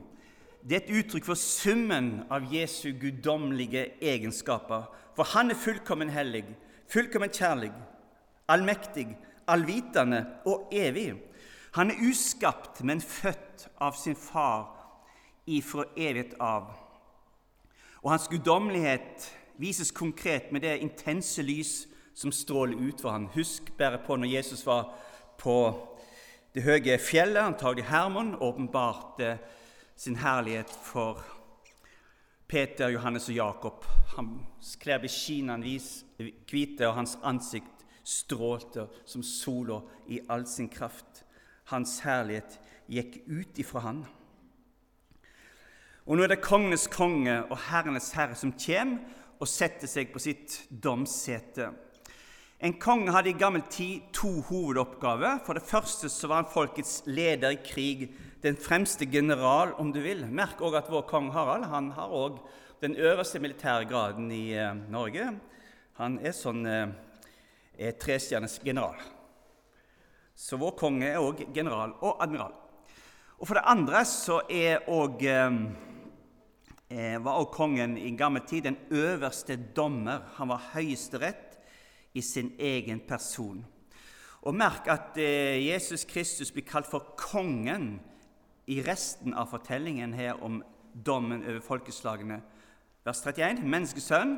det 0.63 0.77
er 0.77 0.85
et 0.85 0.95
uttrykk 1.03 1.27
for 1.27 1.39
summen 1.39 2.23
av 2.31 2.47
Jesu 2.55 2.93
guddommelige 3.01 3.89
egenskaper. 4.01 4.87
For 5.17 5.27
han 5.35 5.51
er 5.51 5.59
fullkommen 5.59 6.13
hellig, 6.15 6.45
fullkommen 6.89 7.33
kjærlig, 7.35 7.73
allmektig, 8.49 9.09
allvitende 9.51 10.23
og 10.47 10.71
evig. 10.73 11.17
Han 11.73 11.91
er 11.91 12.03
uskapt, 12.11 12.83
men 12.85 13.01
født 13.01 13.69
av 13.81 13.97
sin 13.97 14.17
far 14.17 14.69
ifra 15.47 15.87
evighet 15.97 16.35
av. 16.41 16.69
Og 18.03 18.11
hans 18.11 18.29
guddommelighet 18.29 19.31
vises 19.57 19.91
konkret 19.91 20.53
med 20.53 20.67
det 20.67 20.79
intense 20.83 21.43
lys 21.43 21.87
som 22.15 22.33
stråler 22.33 22.77
ut 22.77 23.01
for 23.01 23.11
ham. 23.11 23.31
Husk 23.35 23.73
bare 23.79 24.03
på 24.05 24.17
når 24.17 24.35
Jesus 24.35 24.67
var 24.67 24.93
på 25.41 25.57
det 26.55 26.67
høye 26.67 26.99
fjellet, 27.01 27.41
antagelig 27.41 27.87
Hermon, 27.89 28.35
åpenbarte 28.37 29.39
sin 29.97 30.19
herlighet 30.21 30.71
for 30.85 31.23
Peter, 32.49 32.89
Johannes 32.93 33.31
og 33.31 33.35
Jakob. 33.35 33.87
Hans 34.17 34.77
klær 34.77 35.01
ble 35.01 35.09
skinende 35.09 35.73
hvite, 36.51 36.85
og 36.89 36.99
hans 36.99 37.17
ansikt 37.25 37.87
strålte 38.05 38.91
som 39.09 39.25
sola 39.25 39.81
i 40.13 40.21
all 40.29 40.45
sin 40.47 40.69
kraft. 40.69 41.22
Hans 41.73 41.99
herlighet 42.05 42.59
gikk 42.93 43.23
ut 43.27 43.59
ifra 43.63 43.87
han. 43.87 44.05
Og 46.07 46.19
nå 46.19 46.25
er 46.25 46.33
det 46.33 46.43
kongenes 46.43 46.89
konge 46.91 47.35
og 47.47 47.59
herrenes 47.69 48.11
herre 48.17 48.37
som 48.39 48.55
kommer 48.59 49.21
og 49.43 49.51
setter 49.51 49.91
seg 49.91 50.13
på 50.13 50.23
sitt 50.23 50.61
domssete. 50.71 51.73
En 52.63 52.77
konge 52.79 53.11
hadde 53.11 53.33
i 53.33 53.39
gammel 53.39 53.65
tid 53.75 54.05
to 54.15 54.37
hovedoppgaver. 54.47 55.41
For 55.43 55.59
det 55.59 55.67
første 55.67 56.07
så 56.13 56.29
var 56.31 56.45
han 56.45 56.53
folkets 56.53 57.01
leder 57.11 57.57
i 57.57 57.59
krig, 57.59 58.05
den 58.43 58.59
fremste 58.59 59.07
general, 59.11 59.75
om 59.83 59.91
du 59.95 59.99
vil. 60.03 60.23
Merk 60.31 60.63
òg 60.63 60.79
at 60.79 60.91
vår 60.91 61.09
kong 61.11 61.33
Harald 61.35 61.67
han 61.71 61.91
har 61.97 62.15
òg 62.15 62.39
den 62.83 62.95
øverste 62.99 63.43
militære 63.43 63.89
graden 63.91 64.31
i 64.35 64.53
eh, 64.59 64.79
Norge. 64.91 65.27
Han 65.99 66.21
er 66.23 66.35
sånn 66.35 66.63
eh, 66.67 66.95
er 67.79 67.99
trestjerners 67.99 68.61
general. 68.63 68.99
Så 70.35 70.57
vår 70.61 70.77
konge 70.79 71.09
er 71.11 71.21
òg 71.21 71.45
general 71.55 71.95
og 72.01 72.23
admiral. 72.23 72.55
Og 73.39 73.49
For 73.49 73.59
det 73.59 73.67
andre 73.67 74.05
så 74.07 74.41
er 74.51 74.85
òg 74.91 75.25
eh, 75.27 75.51
var 77.19 77.39
også 77.39 77.57
kongen 77.57 77.97
i 77.99 78.17
gammel 78.17 78.45
tid 78.47 78.63
den 78.69 78.79
øverste 78.91 79.57
dommer. 79.77 80.23
Han 80.37 80.49
var 80.49 80.71
høyesterett 80.75 81.59
i 82.15 82.21
sin 82.21 82.53
egen 82.59 83.01
person. 83.09 83.65
Og 84.43 84.55
Merk 84.55 84.89
at 84.91 85.19
eh, 85.19 85.67
Jesus 85.67 86.05
Kristus 86.05 86.53
blir 86.53 86.67
kalt 86.67 86.87
for 86.87 87.15
kongen 87.19 88.01
i 88.67 88.81
resten 88.83 89.35
av 89.35 89.51
fortellingen 89.51 90.15
her 90.15 90.39
om 90.43 90.63
dommen 90.95 91.45
over 91.47 91.61
folkeslagene. 91.61 92.41
Vers 93.03 93.23
31 93.27 93.63
menneskesønn. 93.67 94.37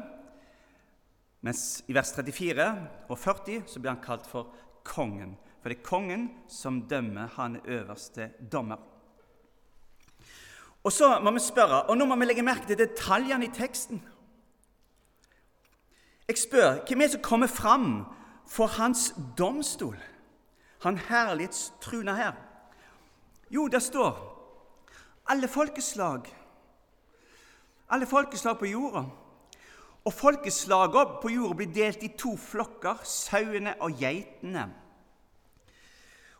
Mens 1.44 1.84
i 1.88 1.94
vers 1.96 2.12
34 2.16 2.68
og 3.08 3.18
40 3.18 3.66
så 3.68 3.80
blir 3.80 3.92
han 3.92 4.04
kalt 4.04 4.28
for 4.28 4.54
kongen. 4.84 5.36
For 5.64 5.72
det 5.72 5.78
er 5.78 5.86
kongen 5.86 6.24
som 6.44 6.82
dømmer, 6.84 7.30
han 7.38 7.54
er 7.56 7.60
øverste 7.78 8.26
dommer. 8.52 8.76
Og 10.84 10.92
så 10.92 11.20
må 11.24 11.30
vi 11.32 11.40
spørre, 11.40 11.78
og 11.88 11.96
nå 11.96 12.04
må 12.04 12.18
vi 12.20 12.26
legge 12.28 12.44
merke 12.44 12.66
til 12.68 12.76
detaljene 12.76 13.46
i 13.46 13.54
teksten. 13.54 14.02
Jeg 16.28 16.36
spør 16.42 16.84
hvem 16.84 17.00
er 17.00 17.08
det 17.08 17.16
som 17.16 17.24
kommer 17.24 17.48
fram 17.48 17.88
for 18.44 18.66
hans 18.76 19.14
domstol? 19.38 19.96
Han 20.84 21.00
herlighetstruna 21.00 22.18
her. 22.20 22.36
Jo, 23.48 23.64
det 23.64 23.80
står 23.82 24.20
alle 25.32 25.48
folkeslag. 25.48 26.28
Alle 27.88 28.06
folkeslag 28.06 28.58
på 28.58 28.68
jorda. 28.68 29.06
Og 30.04 30.12
folkeslagene 30.12 31.20
på 31.24 31.32
jorda 31.32 31.56
blir 31.56 31.72
delt 31.72 32.04
i 32.04 32.12
to 32.20 32.36
flokker, 32.36 33.00
sauene 33.08 33.78
og 33.80 33.96
geitene. 33.96 34.83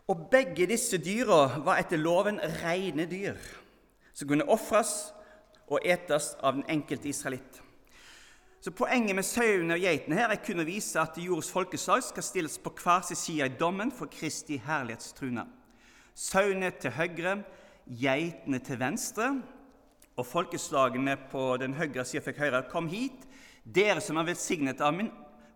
Og 0.07 0.27
begge 0.29 0.67
disse 0.69 0.99
dyra 1.01 1.59
var 1.65 1.79
etter 1.81 1.97
loven 1.97 2.37
rene 2.61 3.07
dyr, 3.09 3.39
som 4.13 4.29
kunne 4.29 4.45
ofres 4.53 4.91
og 5.65 5.81
etes 5.81 6.35
av 6.45 6.59
den 6.59 6.67
enkelte 6.69 7.09
israelitt. 7.09 7.61
Så 8.61 8.73
Poenget 8.73 9.17
med 9.17 9.25
sauene 9.25 9.75
og 9.75 9.81
geitene 9.81 10.17
her 10.17 10.31
er 10.33 10.41
kun 10.41 10.61
å 10.61 10.65
vise 10.65 10.97
at 11.01 11.17
jordas 11.21 11.51
folkeslag 11.53 12.01
skal 12.05 12.25
stilles 12.25 12.57
på 12.61 12.71
hver 12.81 13.03
sin 13.05 13.19
side 13.19 13.49
i 13.49 13.57
dommen 13.59 13.91
for 13.93 14.09
Kristi 14.09 14.57
herlighetstrune. 14.61 15.43
Sauene 16.17 16.71
til 16.81 16.93
høyre, 16.95 17.35
geitene 17.85 18.61
til 18.65 18.79
venstre. 18.81 19.29
Og 20.15 20.25
folkeslagene 20.25 21.13
på 21.29 21.43
den 21.61 21.75
høyre 21.77 22.05
sida 22.07 22.23
fikk 22.25 22.41
høre, 22.45 22.63
Kom 22.71 22.87
hit, 22.89 23.25
dere 23.65 24.01
som 24.01 24.17
er 24.17 24.29
velsignet 24.29 24.81
av 24.81 24.95
min 24.97 25.11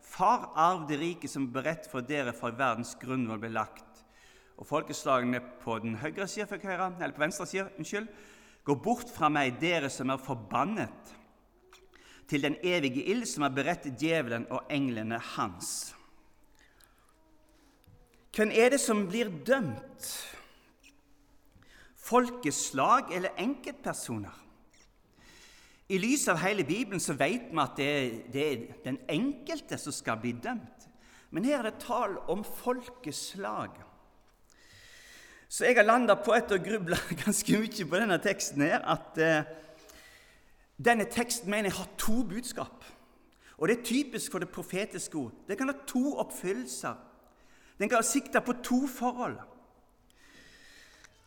far, 0.05 0.49
arv 0.53 0.85
det 0.89 0.99
rike 1.01 1.29
som 1.31 1.49
beredt 1.53 1.89
for 1.89 2.05
dere 2.05 2.33
fra 2.37 2.51
verdens 2.53 2.95
grunnvoll 2.99 3.41
ble 3.41 3.53
lagt. 3.55 3.88
Og 4.59 4.67
folkeslagene 4.67 5.39
på 5.63 5.77
den 5.79 5.95
høyre 6.01 6.27
sida 6.27 6.49
fikk 6.49 6.67
høre, 6.67 6.91
eller 6.99 7.15
på 7.15 7.23
venstre 7.23 7.47
sida, 7.47 7.69
unnskyld, 7.79 8.09
Gå 8.69 8.75
bort 8.75 9.09
fra 9.09 9.31
meg, 9.33 9.55
dere 9.57 9.89
som 9.89 10.11
er 10.13 10.19
forbannet, 10.21 11.13
til 12.29 12.43
den 12.45 12.59
evige 12.61 13.01
ild 13.09 13.23
som 13.25 13.47
er 13.47 13.55
beredt 13.55 13.87
djevelen 13.97 14.45
og 14.53 14.67
englene 14.69 15.17
hans. 15.31 15.95
Hvem 18.35 18.51
er 18.53 18.69
det 18.75 18.81
som 18.83 19.07
blir 19.09 19.31
dømt? 19.47 20.11
Folkeslag 21.97 23.09
eller 23.17 23.33
enkeltpersoner? 23.41 24.37
I 25.89 25.97
lys 25.97 26.27
av 26.29 26.37
hele 26.43 26.61
Bibelen 26.61 27.01
så 27.01 27.17
vet 27.17 27.49
vi 27.49 27.63
at 27.63 27.77
det, 27.81 27.91
det 28.29 28.45
er 28.45 28.65
den 28.85 29.01
enkelte 29.09 29.81
som 29.81 29.95
skal 29.95 30.21
bli 30.21 30.35
dømt. 30.37 30.85
Men 31.33 31.49
her 31.49 31.63
er 31.63 31.71
det 31.71 31.81
tall 31.81 32.19
om 32.29 32.45
folkeslag. 32.45 33.73
Så 35.49 35.65
jeg 35.65 35.79
har 35.79 35.87
landa 35.87 36.13
på, 36.13 36.35
etter 36.37 36.59
å 36.59 36.63
gruble 36.63 36.97
ganske 37.23 37.57
mye 37.57 37.89
på 37.89 37.99
denne 37.99 38.19
teksten, 38.21 38.61
her, 38.69 38.83
at 38.85 39.17
eh, 39.17 39.49
denne 40.77 41.07
teksten 41.09 41.49
mener 41.49 41.71
jeg 41.71 41.79
har 41.79 41.89
to 41.97 42.21
budskap. 42.29 42.85
Og 43.57 43.67
det 43.67 43.79
er 43.79 43.87
typisk 43.89 44.31
for 44.31 44.45
det 44.45 44.51
profetiske 44.53 45.17
ord. 45.17 45.33
Det 45.47 45.57
kan 45.57 45.71
ha 45.71 45.75
to 45.89 46.13
oppfyllelser. 46.21 46.95
Den 47.79 47.89
kan 47.89 47.99
ha 47.99 48.05
sikta 48.05 48.39
på 48.45 48.53
to 48.63 48.85
forhold. 48.87 49.39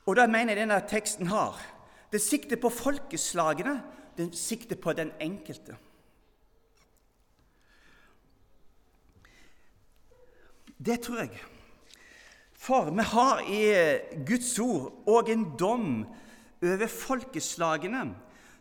Og 0.06 0.16
det 0.16 0.30
mener 0.30 0.54
jeg 0.54 0.62
denne 0.62 0.80
teksten 0.88 1.26
har. 1.26 1.58
Den 2.12 2.22
sikter 2.22 2.60
på 2.62 2.70
folkeslagene, 2.72 3.80
den 4.16 4.32
sikter 4.36 4.78
på 4.78 4.94
den 4.96 5.12
enkelte. 5.20 5.76
Det 10.78 11.00
tror 11.02 11.24
jeg. 11.26 11.42
For 12.62 12.92
vi 12.94 13.02
har 13.02 13.40
i 13.50 13.62
Guds 14.22 14.52
ord 14.62 15.08
òg 15.10 15.32
en 15.32 15.48
dom 15.58 15.86
over 16.62 16.86
folkeslagene. 16.86 18.04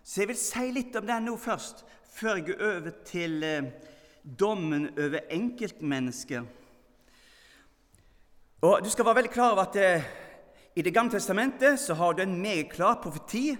Så 0.02 0.24
jeg 0.24 0.32
vil 0.32 0.40
si 0.42 0.72
litt 0.74 0.96
om 0.98 1.06
den 1.06 1.28
nå 1.30 1.36
først, 1.38 1.84
før 2.10 2.40
jeg 2.40 2.48
går 2.48 2.64
over 2.66 2.96
til 3.06 3.36
eh, 3.46 3.68
dommen 4.26 4.88
over 4.96 5.28
enkeltmennesker. 5.30 6.48
Og 8.66 8.82
Du 8.82 8.90
skal 8.90 9.06
være 9.06 9.20
veldig 9.22 9.34
klar 9.36 9.54
over 9.54 9.70
at 9.70 9.78
eh, 9.78 10.10
i 10.76 10.82
Det 10.82 10.94
gamle 10.94 11.14
testamentet 11.14 11.78
så 11.80 11.94
har 11.94 12.14
du 12.14 12.24
en 12.24 12.42
meget 12.42 12.72
klar 12.74 12.98
profeti 13.04 13.54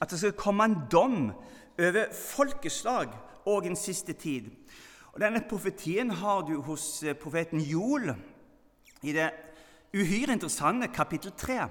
at 0.00 0.10
det 0.10 0.18
skal 0.18 0.38
komme 0.38 0.64
en 0.64 0.78
dom 0.92 1.32
over 1.78 2.14
folkeslag 2.14 3.10
òg 3.50 3.66
en 3.66 3.76
siste 3.76 4.12
tid. 4.12 4.46
Og 5.10 5.20
Denne 5.20 5.42
profetien 5.42 6.10
har 6.10 6.46
du 6.46 6.60
hos 6.62 7.02
eh, 7.02 7.18
profeten 7.18 7.58
Joel 7.58 8.14
i 9.02 9.12
det 9.12 9.30
uhyre 9.94 10.32
interessante 10.32 10.88
kapittel 10.92 11.32
3. 11.32 11.68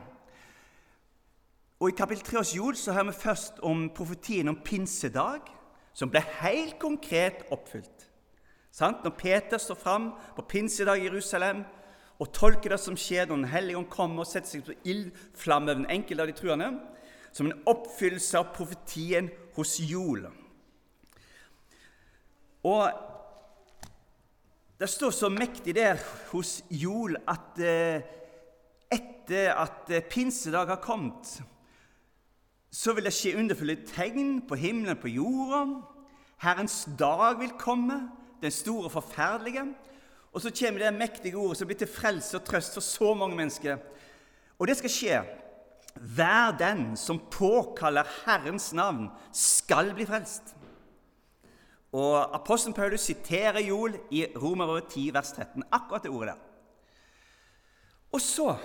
Og 1.79 1.89
I 1.89 1.97
kapittel 1.97 2.25
3 2.25 2.37
hos 2.37 2.55
Jod 2.55 2.73
så 2.75 2.93
hører 2.93 3.11
vi 3.11 3.21
først 3.21 3.59
om 3.59 3.89
profetien 3.95 4.47
om 4.47 4.59
pinsedag, 4.65 5.41
som 5.93 6.09
ble 6.09 6.21
helt 6.41 6.79
konkret 6.79 7.45
oppfylt. 7.51 8.07
Sant? 8.71 9.03
Når 9.03 9.13
Peter 9.17 9.57
står 9.57 9.75
fram 9.75 10.11
på 10.35 10.45
pinsedag 10.49 11.01
i 11.01 11.07
Jerusalem 11.09 11.63
og 12.19 12.33
tolker 12.33 12.73
det 12.73 12.79
som 12.81 12.97
skjer 12.97 13.25
når 13.25 13.35
Den 13.35 13.51
hellige 13.51 13.77
ånd 13.77 13.89
kommer 13.89 14.25
og 14.25 14.29
setter 14.29 14.49
seg 14.49 14.65
på 14.65 14.77
ildflamme 14.83 15.71
over 15.71 15.81
den 15.81 15.91
enkelte 15.93 16.23
av 16.23 16.31
de 16.31 16.37
truende, 16.37 16.69
som 17.31 17.45
en 17.45 17.63
oppfyllelse 17.69 18.37
av 18.37 18.53
profetien 18.55 19.29
hos 19.55 19.77
Jol. 19.79 20.25
Og 22.65 23.16
Det 24.77 24.89
står 24.89 25.11
så 25.11 25.29
mektig 25.33 25.73
der 25.73 25.97
hos 26.29 26.59
Jol 26.69 27.15
at 27.25 27.57
eh, 27.57 28.03
etter 28.93 29.55
at 29.57 29.89
eh, 29.89 30.03
pinsedag 30.05 30.69
har 30.69 30.81
kommet, 30.83 31.31
så 32.69 32.93
vil 32.93 33.07
det 33.07 33.13
skje 33.15 33.39
underfulle 33.39 33.79
tegn 33.89 34.35
på 34.45 34.59
himmelen 34.59 34.99
på 35.01 35.09
jorda. 35.09 35.63
Herrens 36.43 36.83
dag 36.99 37.39
vil 37.39 37.55
komme, 37.57 38.03
den 38.41 38.53
store 38.53 38.85
og 38.85 38.93
forferdelige. 38.99 39.65
Og 40.29 40.43
så 40.43 40.53
kommer 40.53 40.85
det 40.85 40.93
mektige 40.93 41.41
ordet 41.41 41.57
som 41.57 41.71
blir 41.71 41.79
til 41.79 41.89
frelse 41.89 42.37
og 42.37 42.45
trøst 42.45 42.77
for 42.77 42.85
så 42.85 43.15
mange 43.17 43.39
mennesker. 43.39 43.81
Og 44.59 44.69
det 44.69 44.77
skal 44.77 44.93
skje. 44.93 45.23
Hver 45.97 46.53
den 46.59 46.91
som 46.93 47.23
påkaller 47.33 48.05
Herrens 48.27 48.69
navn, 48.77 49.09
skal 49.33 49.95
bli 49.97 50.05
frelst. 50.05 50.53
Og 51.95 52.35
Apostelen 52.35 52.75
Paulus 52.75 53.05
siterer 53.07 53.61
Joel 53.63 53.95
i 54.11 54.25
Romerbrevet 54.35 54.89
10, 54.91 55.13
vers 55.13 55.31
13. 55.31 55.63
Akkurat 55.71 56.03
det 56.03 56.11
ordet 56.11 56.33
der. 56.33 56.43
Og 58.11 58.21
så 58.21 58.55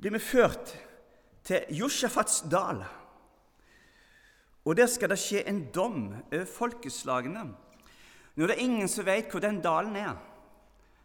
blir 0.00 0.14
vi 0.16 0.18
ført 0.22 0.72
til 1.44 1.64
Josjafats 1.76 2.42
dal. 2.50 2.82
Og 4.64 4.76
der 4.78 4.86
skal 4.86 5.10
det 5.10 5.18
skje 5.18 5.42
en 5.48 5.64
dom 5.74 6.12
over 6.32 6.44
folkeslagene. 6.46 7.46
Nå 8.36 8.44
er 8.44 8.52
det 8.52 8.62
ingen 8.62 8.88
som 8.88 9.06
vet 9.06 9.30
hvor 9.30 9.42
den 9.42 9.60
dalen 9.60 9.96
er. 9.98 10.14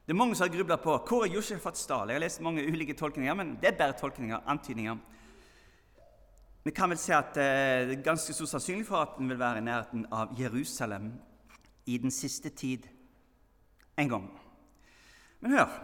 Det 0.08 0.14
er 0.14 0.20
Mange 0.22 0.36
som 0.36 0.48
har 0.48 0.56
grubla 0.56 0.78
på 0.80 0.94
hvor 1.10 1.26
er 1.26 1.34
Josjafats 1.34 1.86
dal. 1.90 2.08
Jeg 2.08 2.16
har 2.16 2.24
lest 2.24 2.42
mange 2.42 2.64
ulike 2.64 2.96
tolkninger, 2.96 3.34
men 3.36 3.58
det 3.60 3.74
er 3.74 3.80
bare 3.80 3.98
tolkninger, 4.00 4.40
antydninger. 4.48 4.98
Vi 6.68 6.74
kan 6.76 6.92
vel 6.92 7.00
si 7.00 7.14
at 7.16 7.38
eh, 7.40 7.86
det 7.88 7.94
er 7.96 8.02
ganske 8.04 8.34
stor 8.36 8.50
sannsynlig 8.52 8.84
for 8.90 9.00
at 9.00 9.14
den 9.16 9.30
vil 9.32 9.40
være 9.40 9.62
i 9.62 9.64
nærheten 9.64 10.02
av 10.12 10.34
Jerusalem 10.36 11.14
i 11.88 11.96
den 12.04 12.12
siste 12.12 12.52
tid 12.52 12.90
en 13.96 14.12
gang. 14.12 14.26
Men 15.40 15.56
hør 15.56 15.78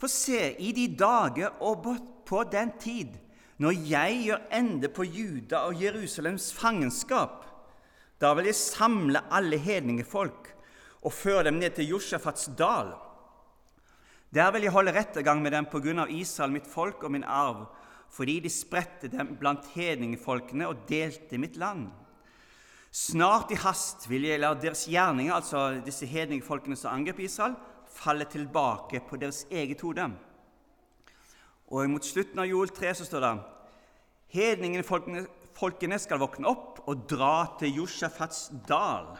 For 0.00 0.12
se, 0.12 0.52
i 0.60 0.74
de 0.76 0.86
dager 0.96 1.56
og 1.64 1.88
på 2.28 2.42
den 2.52 2.74
tid, 2.80 3.16
når 3.56 3.80
jeg 3.88 4.20
gjør 4.26 4.44
ende 4.60 4.92
på 4.92 5.08
Juda 5.08 5.64
og 5.68 5.80
Jerusalems 5.80 6.52
fangenskap, 6.52 7.44
da 8.20 8.34
vil 8.36 8.52
jeg 8.52 8.60
samle 8.60 9.24
alle 9.32 9.56
hedningefolk 9.56 10.52
og 11.00 11.16
føre 11.16 11.48
dem 11.48 11.60
ned 11.60 11.76
til 11.76 11.94
Josjafats 11.94 12.50
dal. 12.58 12.92
Der 14.34 14.52
vil 14.52 14.68
jeg 14.68 14.76
holde 14.76 14.96
rettergang 14.96 15.40
med 15.40 15.56
dem 15.56 15.68
på 15.72 15.80
grunn 15.80 16.04
av 16.04 16.12
Israel, 16.12 16.52
mitt 16.52 16.68
folk 16.68 17.04
og 17.04 17.16
min 17.16 17.24
arv, 17.24 17.70
fordi 18.10 18.40
de 18.42 18.50
spredte 18.50 19.08
dem 19.12 19.36
blant 19.38 19.68
hedningefolkene 19.74 20.66
og 20.68 20.86
delte 20.88 21.38
mitt 21.38 21.56
land. 21.60 21.88
Snart 22.90 23.52
i 23.54 23.58
hast 23.62 24.08
vil 24.10 24.26
jeg 24.26 24.40
la 24.42 24.50
deres 24.58 24.88
gjerninger, 24.90 25.30
altså 25.34 25.78
disse 25.86 26.08
hedningefolkene 26.10 26.76
som 26.76 26.90
angrep 26.96 27.20
Israel, 27.22 27.54
falle 27.90 28.26
tilbake 28.26 29.02
på 29.06 29.18
deres 29.18 29.44
eget 29.50 29.80
hode. 29.86 30.08
Og 31.70 31.90
mot 31.90 32.04
slutten 32.04 32.42
av 32.42 32.50
Joel 32.50 32.72
3 32.74 32.94
så 32.98 33.06
står 33.06 33.26
det 33.26 33.34
Hedningefolkene 34.34 35.98
skal 36.02 36.20
våkne 36.22 36.50
opp 36.50 36.82
og 36.90 37.06
dra 37.10 37.56
til 37.58 37.80
Josjafats 37.82 38.48
dal. 38.66 39.12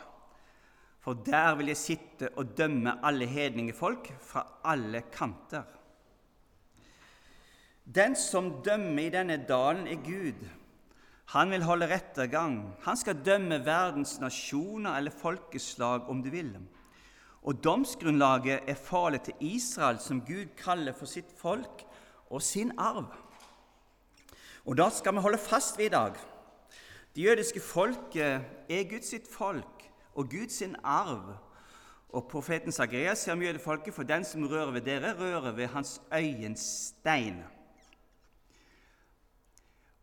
For 1.00 1.18
der 1.26 1.54
vil 1.59 1.70
jeg 1.73 1.80
sitte 1.80 2.30
og 2.37 2.52
dømme 2.59 2.99
alle 3.06 3.26
hedningefolk 3.30 4.11
fra 4.23 4.44
alle 4.66 5.06
kanter. 5.14 5.64
Den 7.84 8.16
som 8.16 8.62
dømmer 8.64 9.02
i 9.02 9.12
denne 9.12 9.37
dalen, 9.49 9.87
er 9.87 10.02
Gud. 10.04 10.46
Han 11.30 11.50
vil 11.50 11.62
holde 11.62 11.87
rettergang. 11.90 12.75
Han 12.82 12.96
skal 12.96 13.22
dømme 13.26 13.60
verdens 13.66 14.18
nasjoner 14.20 14.96
eller 14.99 15.14
folkeslag, 15.14 16.08
om 16.08 16.22
du 16.22 16.30
vil. 16.30 16.56
Og 17.42 17.64
domsgrunnlaget 17.64 18.66
er 18.66 18.75
farlig 18.75 19.22
til 19.22 19.34
Israel, 19.40 19.99
som 19.99 20.20
Gud 20.20 20.50
kaller 20.58 20.92
for 20.92 21.06
sitt 21.06 21.30
folk 21.38 21.84
og 22.30 22.42
sin 22.42 22.72
arv. 22.78 23.06
Og 24.66 24.76
da 24.76 24.90
skal 24.90 25.14
vi 25.14 25.22
holde 25.25 25.38
fast 25.38 25.78
ved 25.78 25.84
i 25.84 25.95
dag. 25.95 26.19
Det 27.16 27.25
jødiske 27.25 27.60
folket 27.60 28.43
er 28.69 28.90
Guds 28.90 29.08
sitt 29.10 29.30
folk 29.32 29.86
og 30.14 30.30
Guds 30.30 30.52
sin 30.52 30.76
arv. 30.84 31.32
Og 32.10 32.26
profeten 32.30 32.73
Sagreas 32.75 33.23
sier 33.23 33.34
om 33.34 33.43
jødefolket, 33.43 33.95
for 33.95 34.02
den 34.02 34.25
som 34.25 34.47
rører 34.50 34.75
ved 34.75 34.80
dere, 34.86 35.14
rører 35.14 35.52
ved 35.54 35.66
hans 35.66 36.00
øyenstein. 36.14 37.43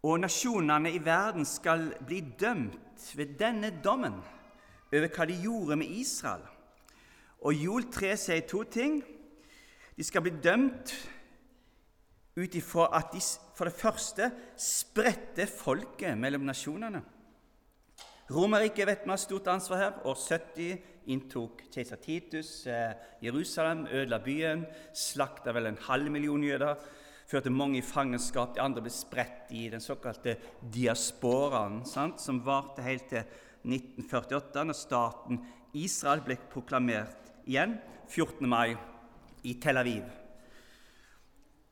Og 0.05 0.19
nasjonene 0.21 0.91
i 0.93 1.01
verden 1.03 1.45
skal 1.45 1.89
bli 2.05 2.21
dømt 2.39 3.09
ved 3.17 3.37
denne 3.39 3.71
dommen 3.83 4.19
over 4.93 5.09
hva 5.11 5.25
de 5.27 5.37
gjorde 5.41 5.77
med 5.79 5.93
Israel. 5.99 6.45
Og 7.45 7.53
Jol 7.53 7.87
3 7.93 8.13
sier 8.17 8.45
to 8.49 8.63
ting. 8.63 9.01
De 9.97 10.05
skal 10.05 10.23
bli 10.25 10.33
dømt 10.43 10.93
ut 12.37 12.55
ifra 12.55 12.87
at 12.97 13.13
de 13.13 13.21
for 13.57 13.65
det 13.65 13.77
første 13.77 14.29
spredte 14.61 15.47
folket 15.49 16.17
mellom 16.17 16.45
nasjonene. 16.45 17.01
Romerriket 18.27 18.87
vet 18.89 19.05
vi 19.05 19.09
har 19.13 19.21
stort 19.21 19.47
ansvar 19.49 19.81
her. 19.81 19.99
År 20.05 20.17
70 20.19 20.77
inntok 21.07 21.63
keiser 21.71 21.99
Titus 22.03 22.67
eh, 22.67 22.93
Jerusalem, 23.23 23.85
ødela 23.87 24.19
byen, 24.19 24.65
slakta 24.93 25.53
vel 25.55 25.71
en 25.71 25.79
halv 25.87 26.11
million 26.11 26.43
jøder, 26.43 26.75
førte 27.27 27.51
mange 27.51 27.81
i 27.81 27.85
fangenskap. 27.85 28.55
De 28.55 28.63
andre 28.63 28.83
ble 28.85 28.93
spredt 28.93 29.51
i 29.55 29.67
den 29.71 29.83
såkalte 29.83 30.37
diasporaen, 30.73 31.83
sant? 31.87 32.21
som 32.23 32.41
varte 32.45 32.85
helt 32.85 33.09
til 33.11 33.23
1948, 33.67 34.63
når 34.63 34.77
staten 34.77 35.41
Israel 35.77 36.23
ble 36.25 36.37
proklamert 36.51 37.31
igjen 37.47 37.77
14. 38.07 38.47
mai 38.47 38.77
i 39.47 39.57
Tel 39.61 39.79
Aviv 39.79 40.07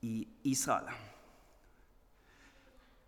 i 0.06 0.20
Israel. 0.52 0.92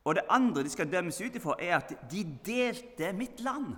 Og 0.07 0.15
det 0.15 0.23
andre 0.31 0.63
de 0.63 0.71
skal 0.71 0.87
dømmes 0.87 1.19
ut 1.19 1.35
ifra, 1.35 1.57
er 1.59 1.75
at 1.81 1.91
de 2.09 2.23
delte 2.45 3.11
mitt 3.13 3.43
land. 3.43 3.75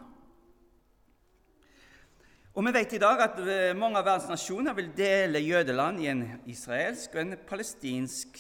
Og 2.54 2.66
Vi 2.66 2.74
vet 2.76 2.94
i 2.94 3.02
dag 3.02 3.22
at 3.24 3.38
eh, 3.40 3.76
mange 3.78 3.98
av 3.98 4.06
verdens 4.06 4.30
nasjoner 4.30 4.76
vil 4.78 4.90
dele 4.98 5.40
jødeland 5.40 6.02
i 6.04 6.10
en 6.12 6.24
israelsk 6.50 7.14
og 7.16 7.22
en 7.22 7.38
palestinsk 7.48 8.40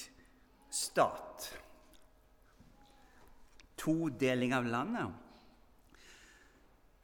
stat. 0.70 1.50
Todeling 3.80 4.54
av 4.56 4.68
landet. 4.70 5.12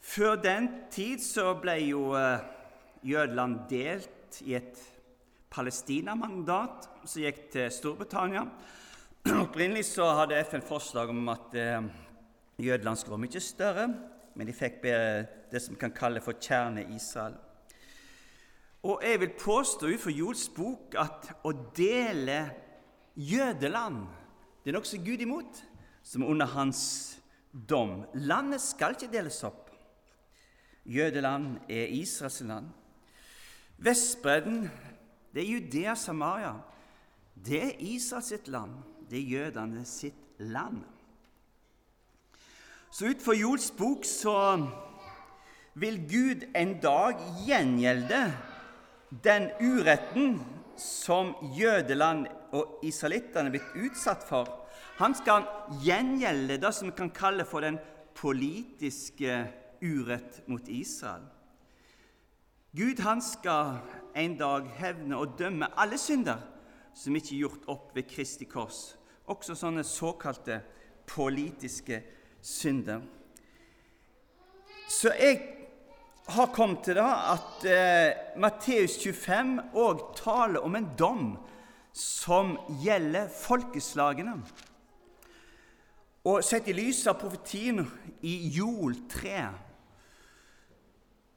Før 0.06 0.36
den 0.38 0.68
tid 0.94 1.24
så 1.24 1.56
ble 1.58 1.80
jo 1.88 2.12
eh, 2.18 2.44
jødeland 3.06 3.64
delt 3.72 4.42
i 4.46 4.54
et 4.58 4.82
Palestina-mandat 5.50 6.90
som 7.08 7.24
gikk 7.24 7.48
til 7.56 7.72
Storbritannia. 7.74 8.44
Opprinnelig 9.46 9.88
så 9.90 10.12
hadde 10.20 10.44
FN 10.46 10.66
forslag 10.66 11.10
om 11.14 11.24
at 11.34 11.58
eh, 11.58 11.88
Jødeland 12.62 13.00
skulle 13.00 13.18
være 13.18 13.26
mye 13.26 13.42
større, 13.44 13.88
men 14.36 14.48
de 14.48 14.54
fikk 14.56 14.78
det 14.84 15.60
som 15.64 15.76
kan 15.80 15.92
kalle 15.96 16.22
for 16.24 16.38
kjerne-Israel. 16.40 17.36
Og 18.86 19.02
jeg 19.04 19.20
vil 19.20 19.34
påstå 19.40 19.90
utenfor 19.90 20.14
Jols 20.14 20.46
bok 20.54 20.96
at 21.02 21.32
å 21.48 21.52
dele 21.76 22.38
jødeland 23.16 24.06
det 24.64 24.72
er 24.72 24.80
nokså 24.80 24.98
Gud 24.98 25.22
imot, 25.22 25.60
som 26.04 26.24
er 26.24 26.32
under 26.34 26.46
hans 26.50 26.80
dom. 27.70 28.00
Landet 28.14 28.62
skal 28.62 28.96
ikke 28.96 29.12
deles 29.14 29.38
opp. 29.46 29.70
Jødeland 30.86 31.60
er 31.70 31.92
Israels 31.94 32.42
land. 32.42 32.72
Vestbredden, 33.78 34.64
det 35.34 35.44
er 35.44 35.52
Judea 35.52 35.94
Samaria. 35.96 36.56
Det 37.46 37.62
er 37.62 37.78
Israels 37.80 38.48
land 38.48 38.74
det 39.10 39.20
er 39.20 39.30
jødene 39.30 39.86
sitt 39.86 40.40
land. 40.40 40.82
Så 42.92 43.06
utenfor 43.12 43.34
Jols 43.34 43.72
bok 43.78 44.06
så 44.08 44.38
vil 45.76 46.00
Gud 46.10 46.46
en 46.56 46.78
dag 46.82 47.20
gjengjelde 47.46 48.22
den 49.24 49.50
uretten 49.62 50.40
som 50.80 51.36
jødeland 51.56 52.28
og 52.56 52.86
israelittene 52.88 53.52
blitt 53.54 53.76
utsatt 53.76 54.24
for. 54.28 54.50
Han 55.00 55.16
skal 55.18 55.46
gjengjelde 55.84 56.60
det 56.62 56.72
som 56.74 56.90
vi 56.90 56.98
kan 56.98 57.12
kalle 57.16 57.46
for 57.48 57.66
den 57.66 57.78
politiske 58.16 59.44
urett 59.84 60.42
mot 60.48 60.68
Israel. 60.72 61.26
Gud 62.76 63.00
han 63.04 63.22
skal 63.24 63.78
en 64.16 64.38
dag 64.40 64.68
hevne 64.80 65.20
og 65.20 65.38
dømme 65.40 65.70
alle 65.80 66.00
synder 66.00 66.42
som 66.96 67.16
ikke 67.16 67.34
er 67.36 67.44
gjort 67.46 67.68
opp 67.72 67.92
ved 67.96 68.08
Kristi 68.08 68.48
kors, 68.48 68.96
også 69.32 69.56
sånne 69.56 69.84
såkalte 69.88 70.62
politiske 71.08 72.02
synder. 72.44 73.04
Så 74.92 75.12
jeg 75.20 75.40
har 76.28 76.52
kommet 76.54 76.84
til 76.86 76.98
da 76.98 77.10
at 77.34 77.66
eh, 77.70 78.38
Matteus 78.42 78.98
25 79.02 79.58
òg 79.78 80.06
taler 80.18 80.64
om 80.66 80.78
en 80.78 80.88
dom 80.98 81.26
som 81.96 82.58
gjelder 82.84 83.30
folkeslagene. 83.32 84.36
Og 86.26 86.42
sett 86.44 86.68
i 86.68 86.76
lys 86.76 87.06
av 87.08 87.20
profetien 87.22 87.84
i 88.26 88.34
Jol 88.56 88.98
3 89.12 89.46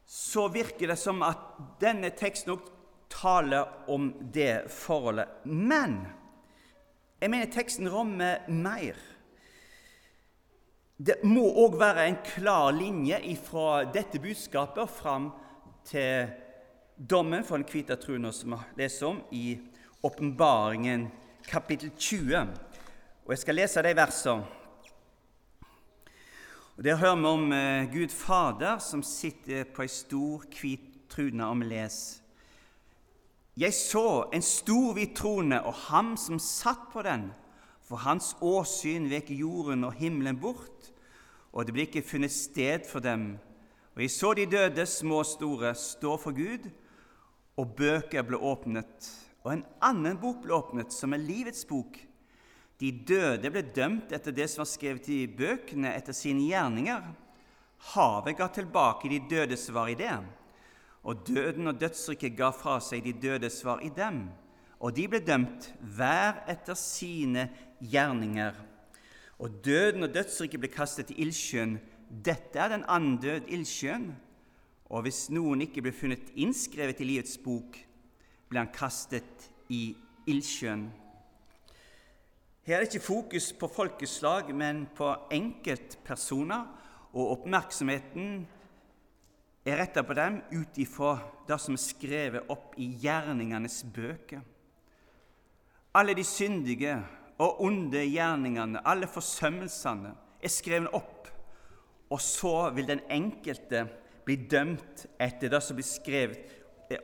så 0.09 0.47
virker 0.49 0.88
det 0.88 0.97
som 0.97 1.21
at 1.27 1.59
denne 1.81 2.11
teksten 2.16 2.55
også 2.55 2.75
taler 3.12 3.68
om 3.92 4.09
det 4.35 4.71
forholdet. 4.73 5.29
Men 5.44 6.01
jeg 7.21 7.31
mener 7.31 7.53
teksten 7.53 7.88
rommer 7.92 8.49
mer. 8.49 8.97
Det 10.99 11.21
må 11.29 11.44
òg 11.62 11.77
være 11.79 12.09
en 12.09 12.21
klar 12.27 12.73
linje 12.75 13.21
fra 13.47 13.85
dette 13.94 14.18
budskapet 14.23 14.90
fram 14.90 15.31
til 15.87 16.33
dommen 16.99 17.44
for 17.47 17.61
den 17.61 17.68
hvite 17.68 17.97
troen 18.01 18.33
som 18.35 18.57
vi 18.57 18.83
leser 18.83 19.12
om 19.12 19.21
i 19.31 19.59
Åpenbaringen 20.02 21.08
kapittel 21.48 21.90
20. 21.98 22.38
Og 23.24 23.30
Jeg 23.30 23.38
skal 23.38 23.54
lese 23.54 23.82
de 23.82 23.96
versene. 23.96 24.44
Og 26.76 26.84
Der 26.84 26.96
hører 26.96 27.16
vi 27.16 27.24
om 27.24 27.52
eh, 27.52 27.92
Gud 27.92 28.08
Fader 28.08 28.78
som 28.78 29.02
sitter 29.02 29.64
på 29.64 29.82
ei 29.82 29.88
stor, 29.88 30.44
hvit 30.61 31.11
trune, 31.11 31.64
leser 31.64 32.22
Jeg 33.56 33.74
så 33.74 34.30
en 34.32 34.42
stor, 34.42 34.92
hvit 34.92 35.16
trone 35.16 35.62
og 35.64 35.74
ham 35.74 36.16
som 36.16 36.38
satt 36.38 36.92
på 36.92 37.02
den. 37.02 37.32
For 37.82 37.96
hans 37.96 38.37
åsyn 38.40 39.11
vek 39.11 39.30
jorden 39.30 39.84
og 39.84 39.92
himmelen 39.92 40.38
bort, 40.38 40.92
og 41.52 41.66
det 41.66 41.74
ble 41.74 41.88
ikke 41.88 42.06
funnet 42.06 42.30
sted 42.30 42.87
for 42.87 43.00
dem. 43.00 43.38
Og 43.96 44.02
jeg 44.02 44.11
så 44.11 44.34
de 44.34 44.46
døde, 44.46 44.87
små 44.87 45.18
og 45.18 45.26
store, 45.26 45.74
stå 45.74 46.16
for 46.16 46.30
Gud, 46.30 46.70
og 47.56 47.74
bøker 47.74 48.22
ble 48.22 48.37
åpnet. 48.37 49.28
Og 49.44 49.53
en 49.53 49.64
annen 49.85 50.18
bok 50.20 50.42
ble 50.42 50.57
åpnet, 50.57 50.92
som 50.94 51.14
er 51.14 51.22
livets 51.22 51.64
bok. 51.68 51.98
De 52.79 52.90
døde 52.92 53.51
ble 53.51 53.62
dømt 53.74 54.12
etter 54.14 54.35
det 54.35 54.46
som 54.51 54.62
var 54.62 54.70
skrevet 54.70 55.09
i 55.11 55.24
bøkene, 55.27 55.92
etter 55.94 56.14
sine 56.14 56.46
gjerninger. 56.46 57.07
Havet 57.94 58.38
ga 58.38 58.48
tilbake 58.55 59.11
de 59.11 59.22
døde 59.31 59.59
svar 59.59 59.90
i 59.90 59.96
det, 59.98 60.14
og 61.07 61.22
døden 61.27 61.70
og 61.70 61.79
dødsriket 61.79 62.37
ga 62.38 62.51
fra 62.55 62.79
seg 62.83 63.05
de 63.07 63.14
døde 63.14 63.51
svar 63.51 63.83
i 63.87 63.90
dem. 63.94 64.27
Og 64.79 64.94
de 64.94 65.07
ble 65.11 65.20
dømt 65.24 65.70
hver 65.96 66.42
etter 66.51 66.79
sine 66.79 67.48
gjerninger. 67.83 68.55
Og 69.38 69.59
døden 69.64 70.07
og 70.07 70.14
dødsriket 70.14 70.62
ble 70.62 70.70
kastet 70.70 71.11
i 71.14 71.20
ildsjøen. 71.24 71.79
Dette 72.09 72.59
er 72.59 72.74
den 72.74 72.87
andød 72.90 73.51
ildsjøen. 73.51 74.11
Og 74.90 75.05
hvis 75.07 75.27
noen 75.35 75.62
ikke 75.66 75.83
ble 75.85 75.92
funnet 75.94 76.31
innskrevet 76.35 77.03
i 77.03 77.09
livets 77.11 77.38
bok, 77.42 77.77
ble 78.48 78.62
han 78.62 78.72
kastet 78.72 79.48
i 79.68 79.92
ildsjøen. 80.28 80.88
Her 82.68 82.76
er 82.76 82.84
det 82.84 82.90
ikke 82.90 83.06
fokus 83.06 83.52
på 83.56 83.68
folkeslag, 83.72 84.50
men 84.54 84.87
på 84.96 85.08
enkeltpersoner, 85.32 86.66
og 87.16 87.30
oppmerksomheten 87.38 88.42
er 89.64 89.80
retta 89.80 90.02
på 90.04 90.16
dem 90.16 90.42
ut 90.52 90.76
ifra 90.80 91.14
det 91.48 91.56
som 91.61 91.76
er 91.76 91.80
skrevet 91.80 92.50
opp 92.52 92.76
i 92.76 92.90
gjerningenes 93.00 93.80
bøker. 93.94 94.42
Alle 95.96 96.14
de 96.14 96.24
syndige 96.24 96.98
og 97.40 97.62
onde 97.64 98.04
gjerningene, 98.04 98.84
alle 98.84 99.08
forsømmelsene, 99.08 100.12
er 100.38 100.52
skrevet 100.52 100.92
opp, 100.94 101.28
og 102.12 102.20
så 102.22 102.70
vil 102.76 102.88
den 102.88 103.00
enkelte 103.11 103.87
bli 104.26 104.37
dømt 104.50 105.06
etter 105.20 105.50
det 105.52 105.61
som 105.64 105.76
blir 105.78 105.88
skrevet, 105.88 106.54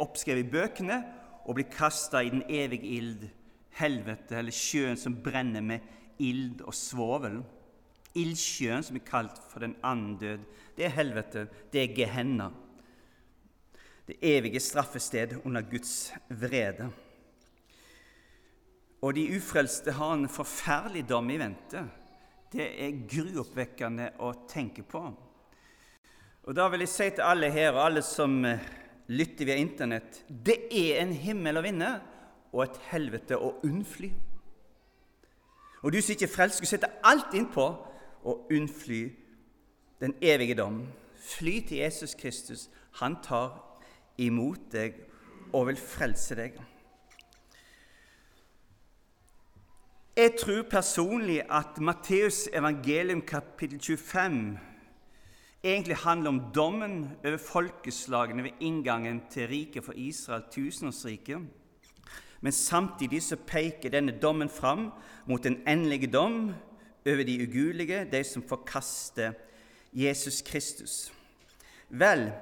oppskrevet 0.00 0.44
i 0.44 0.52
bøkene, 0.52 0.98
og 1.44 1.56
blir 1.58 1.68
kasta 1.70 2.22
i 2.24 2.32
den 2.32 2.44
evige 2.48 2.96
ild 2.96 3.26
helvete, 3.78 4.38
eller 4.38 4.54
sjøen 4.54 4.98
som 4.98 5.16
brenner 5.22 5.64
med 5.64 5.84
ild 6.22 6.62
og 6.64 6.74
svovel. 6.76 7.40
Ildsjøen, 8.14 8.84
som 8.86 8.98
er 8.98 9.06
kalt 9.06 9.40
for 9.50 9.64
den 9.64 9.74
andød, 9.82 10.44
det 10.76 10.86
er 10.86 10.94
helvete, 10.94 11.48
det 11.72 11.82
er 11.82 11.96
Gehenna. 11.96 12.50
Det 14.06 14.20
evige 14.22 14.60
straffested 14.60 15.40
under 15.44 15.64
Guds 15.66 16.12
vrede. 16.28 16.90
Og 19.02 19.14
de 19.16 19.26
ufrelste 19.36 19.92
har 19.92 20.14
en 20.14 20.28
forferdelig 20.28 21.08
dom 21.08 21.30
i 21.30 21.38
vente. 21.40 21.82
Det 22.52 22.66
er 22.84 23.02
gruoppvekkende 23.10 24.12
å 24.22 24.30
tenke 24.48 24.84
på. 24.86 25.02
Og 26.44 26.54
Da 26.54 26.68
vil 26.68 26.84
jeg 26.84 26.92
si 26.92 27.10
til 27.10 27.24
alle 27.24 27.50
her, 27.50 27.72
og 27.72 27.86
alle 27.86 28.02
som 28.04 28.36
eh, 28.44 28.60
lytter 29.06 29.44
via 29.44 29.56
Internett, 29.60 30.24
det 30.28 30.56
er 30.72 31.02
en 31.02 31.12
himmel 31.12 31.60
å 31.60 31.64
vinne 31.64 31.90
og 32.54 32.62
et 32.64 32.78
helvete 32.90 33.36
å 33.36 33.54
unnfly. 33.66 34.10
Og 35.84 35.92
du 35.92 36.00
som 36.00 36.14
ikke 36.14 36.28
er 36.28 36.32
frelst, 36.32 36.60
skulle 36.60 36.70
sette 36.70 36.92
alt 37.04 37.34
innpå 37.36 37.64
og 38.24 38.52
unnfly 38.54 39.02
den 40.00 40.14
evige 40.22 40.56
dom. 40.56 40.84
Fly 41.14 41.58
til 41.68 41.82
Jesus 41.82 42.14
Kristus. 42.14 42.68
Han 43.00 43.18
tar 43.22 43.58
imot 44.18 44.70
deg 44.72 44.96
og 45.52 45.68
vil 45.68 45.80
frelse 45.80 46.36
deg. 46.38 46.56
Jeg 50.16 50.36
tror 50.38 50.62
personlig 50.70 51.40
at 51.50 51.80
Matteus 51.82 52.46
evangelium 52.52 53.22
kapittel 53.26 53.80
25 53.80 54.58
egentlig 55.64 55.96
handler 55.96 56.28
om 56.28 56.40
dommen 56.54 57.10
over 57.24 57.36
folkeslagene 57.36 58.42
ved 58.42 58.60
inngangen 58.60 59.22
til 59.30 59.48
riket 59.48 59.84
for 59.84 59.92
Israel, 59.96 60.42
tusenårsriket. 60.50 61.38
Men 62.40 62.52
samtidig 62.52 63.22
så 63.22 63.36
peker 63.36 63.90
denne 63.90 64.18
dommen 64.22 64.48
fram 64.48 64.90
mot 65.26 65.46
en 65.46 65.62
endelig 65.68 66.12
dom 66.12 66.52
over 67.06 67.24
de 67.24 67.42
ugudelige, 67.48 68.04
de 68.12 68.24
som 68.24 68.42
forkaster 68.48 69.32
Jesus 69.92 70.42
Kristus. 70.42 71.12
Vel, 71.88 72.32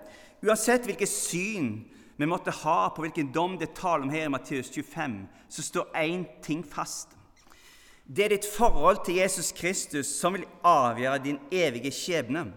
uansett 0.42 0.84
hvilket 0.84 1.08
syn 1.08 1.84
vi 2.16 2.26
måtte 2.26 2.50
ha 2.50 2.88
på 2.94 3.04
hvilken 3.04 3.32
dom 3.32 3.58
det 3.58 3.74
taler 3.78 4.06
om 4.06 4.10
her 4.10 4.26
i 4.26 4.32
Matteus 4.32 4.70
25, 4.70 5.28
så 5.48 5.62
står 5.62 5.94
én 5.94 6.24
ting 6.42 6.64
fast. 6.66 7.08
Det 8.06 8.24
er 8.24 8.34
ditt 8.34 8.46
forhold 8.56 9.04
til 9.04 9.14
Jesus 9.14 9.52
Kristus 9.52 10.06
som 10.06 10.34
vil 10.34 10.46
avgjøre 10.64 11.22
din 11.22 11.38
evige 11.52 11.92
skjebne. 11.94 12.50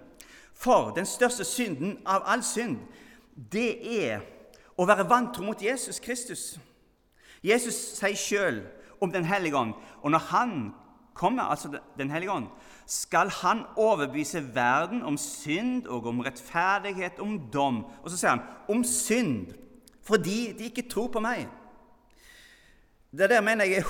For 0.56 0.94
den 0.96 1.06
største 1.06 1.44
synden 1.44 2.00
av 2.08 2.24
all 2.26 2.44
synd, 2.44 2.80
det 3.36 3.70
er 4.04 4.24
å 4.80 4.88
være 4.88 5.08
vantro 5.10 5.44
mot 5.44 5.62
Jesus 5.62 6.00
Kristus. 6.00 6.56
Jesus 7.44 7.76
sier 8.00 8.18
sjøl 8.18 8.64
om 9.04 9.12
Den 9.12 9.26
hellige 9.28 9.58
ånd, 9.58 9.74
og 10.02 10.12
når 10.12 10.20
Han 10.32 10.74
kommer, 11.14 11.44
altså 11.44 11.80
Den 11.98 12.10
hellige 12.10 12.32
ånd, 12.32 12.48
skal 12.86 13.30
Han 13.30 13.66
overbevise 13.76 14.56
verden 14.56 15.04
om 15.04 15.18
synd 15.18 15.88
og 15.88 16.06
om 16.06 16.20
rettferdighet, 16.20 17.20
om 17.20 17.40
dom. 17.54 17.84
Og 18.04 18.10
så 18.10 18.18
sier 18.18 18.30
han 18.30 18.44
om 18.70 18.84
synd, 18.84 19.54
fordi 20.04 20.54
de 20.58 20.70
ikke 20.70 20.90
tror 20.90 21.08
på 21.08 21.20
meg. 21.20 21.48
Det 23.16 23.30
der 23.30 23.42
mener 23.42 23.66
jeg 23.66 23.84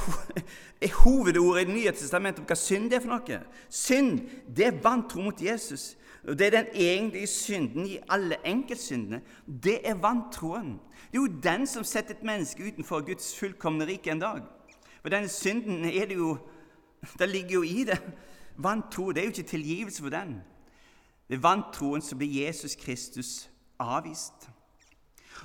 er, 0.82 0.94
hovedordet 1.04 1.62
i 1.62 1.66
Det 1.66 1.74
nye 1.74 1.92
testamentet 1.92 2.44
om 2.44 2.48
hva 2.48 2.56
synd 2.56 2.94
er 2.94 3.02
for 3.02 3.16
noe. 3.16 3.40
Synd 3.70 4.20
det 4.56 4.68
er 4.68 4.82
vantro 4.84 5.22
mot 5.22 5.42
Jesus. 5.42 5.96
Og 6.28 6.40
Det 6.40 6.48
er 6.48 6.52
den 6.52 6.68
egentlige 6.74 7.28
synden 7.28 7.86
i 7.86 8.00
alle 8.10 8.38
enkeltsyndene. 8.46 9.22
Det 9.64 9.90
er 9.90 9.94
vantroen. 9.94 10.80
Det 11.12 11.18
er 11.18 11.22
jo 11.22 11.40
den 11.44 11.68
som 11.68 11.84
setter 11.84 12.16
et 12.16 12.24
menneske 12.24 12.66
utenfor 12.68 13.06
Guds 13.06 13.36
fullkomne 13.40 13.86
rike 13.86 14.12
en 14.12 14.20
dag. 14.20 14.42
For 15.02 15.10
denne 15.10 15.28
synden 15.28 15.86
er 15.86 16.06
det 16.06 16.16
jo 16.16 16.38
Det 17.20 17.30
ligger 17.30 17.54
jo 17.54 17.62
i 17.62 17.84
det. 17.84 18.02
Vantro 18.58 19.12
det 19.12 19.18
er 19.18 19.26
jo 19.26 19.32
ikke 19.32 19.50
tilgivelse 19.50 20.02
for 20.02 20.10
den. 20.10 20.42
Ved 21.28 21.38
vantroen 21.38 22.02
så 22.02 22.16
blir 22.16 22.46
Jesus 22.46 22.76
Kristus 22.76 23.50
avvist. 23.80 24.50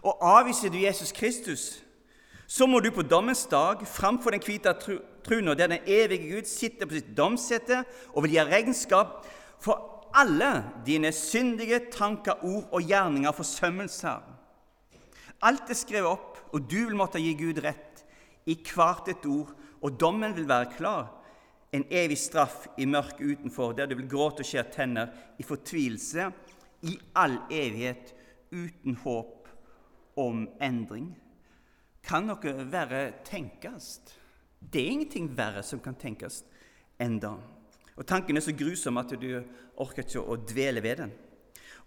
Og 0.02 0.38
avviser 0.38 0.70
du 0.70 0.78
Jesus 0.78 1.12
Kristus, 1.12 1.84
så 2.46 2.66
må 2.66 2.80
du 2.80 2.90
på 2.90 3.02
dommens 3.02 3.46
dag 3.46 3.86
framfor 3.86 4.30
den 4.30 4.42
hvite 4.46 4.74
truna, 5.24 5.54
der 5.54 5.66
den 5.66 5.78
evige 5.86 6.34
Gud 6.34 6.44
sitter 6.44 6.86
på 6.86 6.94
sitt 6.94 7.16
domsete 7.16 7.84
og 8.14 8.22
vil 8.22 8.30
gi 8.30 8.44
regnskap 8.44 9.26
for 9.60 9.99
alle 10.16 10.64
dine 10.86 11.12
syndige 11.12 11.80
tanker, 11.92 12.44
ord 12.44 12.68
og 12.72 12.82
gjerninger, 12.82 13.32
forsømmelser. 13.32 14.20
Alt 15.42 15.70
er 15.70 15.78
skrevet 15.78 16.10
opp, 16.10 16.40
og 16.52 16.66
du 16.68 16.78
vil 16.88 16.98
måtte 16.98 17.20
gi 17.22 17.32
Gud 17.38 17.62
rett 17.64 18.04
i 18.50 18.56
hvert 18.56 19.08
et 19.08 19.26
ord, 19.28 19.54
og 19.80 19.96
dommen 20.00 20.34
vil 20.36 20.48
være 20.48 20.72
klar. 20.76 21.10
En 21.72 21.84
evig 21.90 22.18
straff 22.18 22.66
i 22.78 22.86
mørket 22.86 23.36
utenfor, 23.36 23.72
der 23.72 23.86
du 23.86 23.94
vil 24.00 24.10
gråte 24.10 24.42
og 24.42 24.48
skjære 24.48 24.74
tenner 24.74 25.12
i 25.38 25.46
fortvilelse 25.46 26.30
i 26.90 26.96
all 27.14 27.38
evighet, 27.52 28.14
uten 28.50 28.96
håp 29.04 29.48
om 30.18 30.48
endring. 30.60 31.12
Kan 32.02 32.26
noe 32.26 32.54
verre 32.72 33.20
tenkes? 33.24 34.00
Det 34.58 34.82
er 34.82 34.94
ingenting 34.96 35.30
verre 35.36 35.62
som 35.64 35.80
kan 35.80 35.94
tenkes 35.94 36.42
enda. 37.00 37.36
Og 38.00 38.06
Tanken 38.08 38.36
er 38.36 38.44
så 38.44 38.54
grusom 38.56 38.96
at 38.96 39.12
du 39.20 39.28
orker 39.76 40.06
ikke 40.06 40.22
å 40.24 40.38
dvele 40.40 40.80
ved 40.82 41.02
den. 41.02 41.12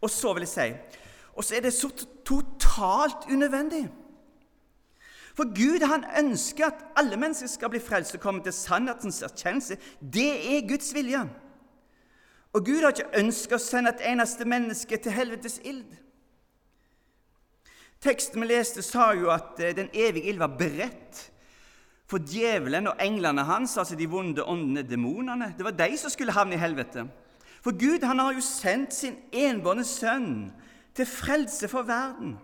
Og 0.04 0.12
så 0.14 0.34
vil 0.36 0.46
jeg 0.46 0.54
si 0.54 1.00
og 1.34 1.42
så 1.42 1.56
er 1.58 1.64
det 1.66 1.74
så 1.74 1.90
totalt 2.26 3.26
unødvendig. 3.26 3.88
For 5.34 5.50
Gud 5.50 5.82
han 5.90 6.06
ønsker 6.20 6.68
at 6.68 6.84
alle 6.96 7.18
mennesker 7.18 7.50
skal 7.50 7.72
bli 7.74 7.82
frelst 7.82 8.14
og 8.14 8.22
komme 8.22 8.44
til 8.46 8.54
sannhetens 8.54 9.24
erkjennelse. 9.26 9.80
Det 10.14 10.30
er 10.30 10.68
Guds 10.70 10.94
vilje. 10.94 11.24
Og 12.54 12.66
Gud 12.66 12.84
har 12.84 12.94
ikke 12.94 13.18
ønsket 13.18 13.58
å 13.58 13.64
sende 13.64 13.96
et 13.96 14.06
eneste 14.12 14.46
menneske 14.46 14.98
til 15.02 15.16
helvetes 15.16 15.58
ild. 15.66 15.90
Teksten 18.04 18.44
vi 18.44 18.52
leste, 18.52 18.86
sa 18.86 19.10
jo 19.18 19.32
at 19.34 19.58
eh, 19.58 19.74
den 19.74 19.90
evige 19.90 20.30
ild 20.30 20.44
var 20.44 20.54
beredt 20.60 21.32
for 22.08 22.20
djevelen 22.20 22.88
og 22.88 23.00
englene 23.02 23.46
hans, 23.48 23.78
altså 23.78 23.96
de 23.96 24.10
vonde 24.10 24.44
åndene, 24.44 24.84
demonene. 24.84 25.54
Det 25.58 25.66
var 25.66 25.76
de 25.78 25.98
som 25.98 26.12
skulle 26.12 26.36
havne 26.36 26.56
i 26.56 26.62
helvete. 26.62 27.08
For 27.64 27.72
Gud 27.72 28.04
han 28.04 28.20
har 28.20 28.34
jo 28.36 28.44
sendt 28.44 28.94
sin 28.94 29.16
enbårne 29.32 29.86
sønn 29.88 30.52
til 30.96 31.08
frelse 31.08 31.68
for 31.72 31.88
verden, 31.88 32.36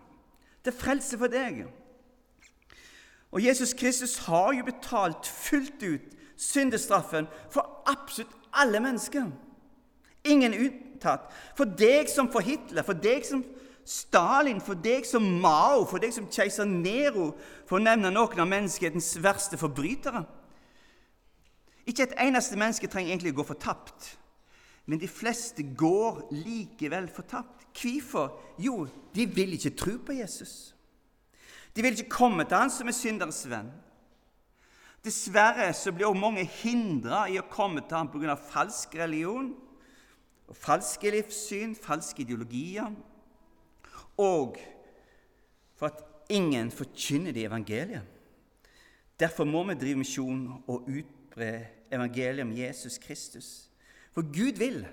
til 0.63 0.73
frelse 0.73 1.17
for 1.19 1.27
deg. 1.31 1.65
Og 3.31 3.43
Jesus 3.45 3.73
Kristus 3.73 4.17
har 4.25 4.53
jo 4.57 4.65
betalt 4.65 5.27
fullt 5.27 5.83
ut 5.83 6.15
syndestraffen 6.39 7.27
for 7.51 7.83
absolutt 7.85 8.33
alle 8.53 8.79
mennesker. 8.79 9.27
Ingen 10.23 10.55
unntatt. 10.55 11.27
For 11.55 11.67
deg 11.67 12.09
som 12.09 12.31
for 12.31 12.43
Hitler, 12.43 12.83
for 12.83 12.97
deg 12.97 13.27
som 13.27 13.43
Stalin, 13.89 14.59
for 14.61 14.77
deg 14.77 15.07
som 15.09 15.23
Mao, 15.41 15.81
for 15.89 16.01
deg 16.01 16.13
som 16.13 16.27
keiser 16.29 16.67
Nero, 16.69 17.31
for 17.65 17.79
å 17.79 17.81
nevne 17.81 18.11
noen 18.13 18.43
av 18.43 18.49
menneskehetens 18.51 19.15
verste 19.23 19.57
forbrytere. 19.57 20.21
Ikke 21.89 22.05
et 22.05 22.13
eneste 22.21 22.59
menneske 22.59 22.89
trenger 22.91 23.15
egentlig 23.15 23.33
å 23.33 23.39
gå 23.39 23.47
fortapt, 23.49 24.11
men 24.85 25.01
de 25.01 25.09
fleste 25.09 25.65
går 25.77 26.27
likevel 26.33 27.09
fortapt. 27.13 27.65
Hvorfor? 27.79 28.35
Jo, 28.61 28.83
de 29.13 29.25
vil 29.29 29.55
ikke 29.57 29.73
tro 29.77 29.95
på 30.05 30.17
Jesus. 30.17 30.75
De 31.73 31.85
vil 31.85 31.97
ikke 31.97 32.17
komme 32.17 32.45
til 32.45 32.57
han 32.57 32.73
som 32.73 32.89
er 32.89 32.97
synderens 32.97 33.41
venn. 33.49 33.69
Dessverre 35.05 35.69
så 35.77 35.93
blir 35.95 36.09
også 36.09 36.21
mange 36.21 36.43
hindra 36.59 37.23
i 37.31 37.37
å 37.39 37.47
komme 37.49 37.81
til 37.87 37.97
ham 37.97 38.09
pga. 38.11 38.35
falsk 38.35 38.97
religion, 38.99 39.53
falske 40.53 41.13
livssyn, 41.13 41.77
falske 41.77 42.25
ideologier, 42.25 42.89
og 44.19 44.59
for 45.79 45.87
at 45.87 46.03
ingen 46.29 46.71
forkynner 46.71 47.31
det 47.31 47.47
evangeliet. 47.47 48.03
Derfor 49.19 49.43
må 49.47 49.63
vi 49.67 49.75
drive 49.79 49.99
misjon 49.99 50.63
og 50.67 50.87
utbre 50.87 51.65
evangeliet 51.91 52.45
om 52.45 52.51
Jesus 52.57 52.97
Kristus. 52.97 53.69
For 54.11 54.21
Gud 54.21 54.59
vil 54.59 54.83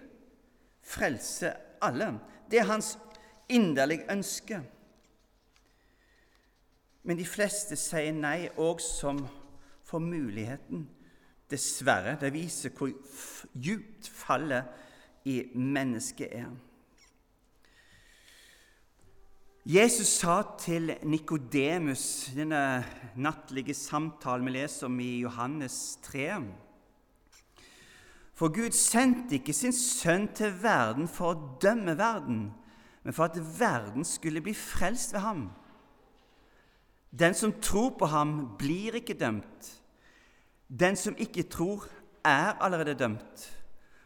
frelse 0.83 1.53
alle. 1.83 2.19
Det 2.51 2.59
er 2.59 2.71
hans 2.71 2.99
inderlige 3.49 4.07
ønske. 4.12 4.61
Men 7.03 7.19
de 7.19 7.27
fleste 7.27 7.79
sier 7.79 8.15
nei, 8.15 8.49
òg 8.59 8.83
som 8.83 9.21
får 9.87 10.03
muligheten. 10.03 10.87
Dessverre. 11.51 12.17
Det 12.19 12.33
viser 12.35 12.75
hvor 12.75 12.91
djupt 13.55 14.09
fallet 14.11 14.67
i 15.27 15.43
mennesket 15.55 16.33
er. 16.35 16.51
Jesus 19.67 20.21
sa 20.21 20.45
til 20.63 20.93
Nikodemus, 21.03 22.31
denne 22.37 22.85
nattlige 23.19 23.75
samtalen 23.75 24.47
vi 24.47 24.53
leser 24.55 24.87
om 24.87 24.99
i 25.03 25.25
Johannes 25.25 25.97
3 26.07 26.37
For 28.31 28.53
Gud 28.55 28.77
sendte 28.79 29.41
ikke 29.41 29.55
sin 29.57 29.75
sønn 29.75 30.29
til 30.39 30.55
verden 30.63 31.09
for 31.11 31.33
å 31.33 31.57
dømme 31.59 31.97
verden, 31.99 32.45
men 33.03 33.17
for 33.17 33.27
at 33.27 33.41
verden 33.59 34.07
skulle 34.07 34.45
bli 34.45 34.55
frelst 34.55 35.17
ved 35.17 35.25
ham. 35.25 35.43
Den 37.11 37.35
som 37.35 37.57
tror 37.59 37.97
på 37.99 38.07
ham, 38.07 38.37
blir 38.61 39.01
ikke 39.01 39.19
dømt. 39.19 39.73
Den 40.71 40.95
som 40.95 41.19
ikke 41.19 41.43
tror, 41.43 41.89
er 42.23 42.55
allerede 42.63 42.95
dømt, 42.95 43.51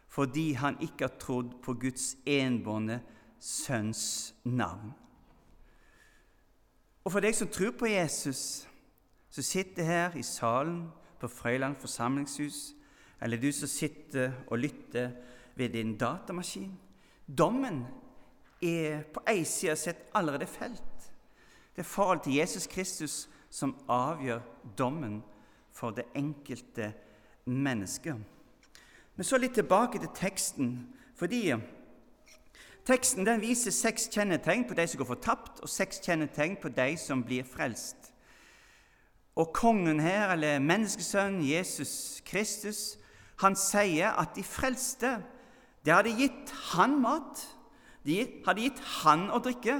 fordi 0.09 0.55
han 0.57 0.81
ikke 0.81 1.05
har 1.05 1.21
trodd 1.21 1.53
på 1.61 1.77
Guds 1.85 2.15
enbårne 2.25 3.03
sønns 3.37 4.33
navn. 4.43 4.95
Og 7.03 7.11
for 7.11 7.23
deg 7.23 7.35
som 7.35 7.49
tror 7.49 7.73
på 7.77 7.89
Jesus, 7.89 8.67
som 9.29 9.43
sitter 9.43 9.83
her 9.83 10.17
i 10.17 10.23
salen 10.23 10.83
på 11.19 11.27
Frøyland 11.27 11.75
forsamlingshus, 11.81 12.75
eller 13.21 13.37
du 13.37 13.51
som 13.51 13.69
sitter 13.69 14.31
og 14.47 14.57
lytter 14.57 15.11
ved 15.55 15.69
din 15.69 15.97
datamaskin 15.97 16.71
Dommen 17.37 17.85
er 18.61 19.03
på 19.13 19.21
ei 19.29 19.43
side 19.43 19.75
sett 19.75 20.09
allerede 20.13 20.45
felt. 20.45 21.11
Det 21.75 21.81
er 21.81 21.87
forholdet 21.87 22.23
til 22.23 22.33
Jesus 22.33 22.67
Kristus 22.67 23.29
som 23.49 23.75
avgjør 23.89 24.41
dommen 24.77 25.21
for 25.71 25.91
det 25.95 26.05
enkelte 26.15 26.93
mennesket. 27.45 28.15
Men 29.15 29.23
så 29.23 29.37
litt 29.37 29.55
tilbake 29.55 29.99
til 29.99 30.11
teksten, 30.15 30.73
fordi 31.15 31.53
teksten 32.91 33.25
den 33.25 33.39
viser 33.39 33.71
seks 33.71 34.09
kjennetegn 34.11 34.65
på 34.67 34.75
de 34.75 34.83
som 34.87 34.99
går 34.99 35.13
fortapt, 35.13 35.61
og 35.63 35.69
seks 35.71 36.01
kjennetegn 36.03 36.57
på 36.59 36.71
de 36.75 36.89
som 36.99 37.23
blir 37.23 37.45
frelst. 37.47 38.11
Og 39.39 39.53
kongen 39.55 40.01
her, 40.03 40.33
eller 40.33 40.59
menneskesønnen 40.59 41.45
Jesus 41.47 42.21
Kristus, 42.27 42.97
han 43.39 43.55
sier 43.55 44.11
at 44.19 44.35
de 44.35 44.43
frelste, 44.43 45.15
de 45.85 45.93
hadde 45.95 46.13
gitt 46.19 46.51
han 46.73 46.99
mat, 47.01 47.45
de 48.05 48.19
hadde 48.45 48.67
gitt 48.67 48.83
han 49.01 49.29
å 49.31 49.39
drikke, 49.41 49.79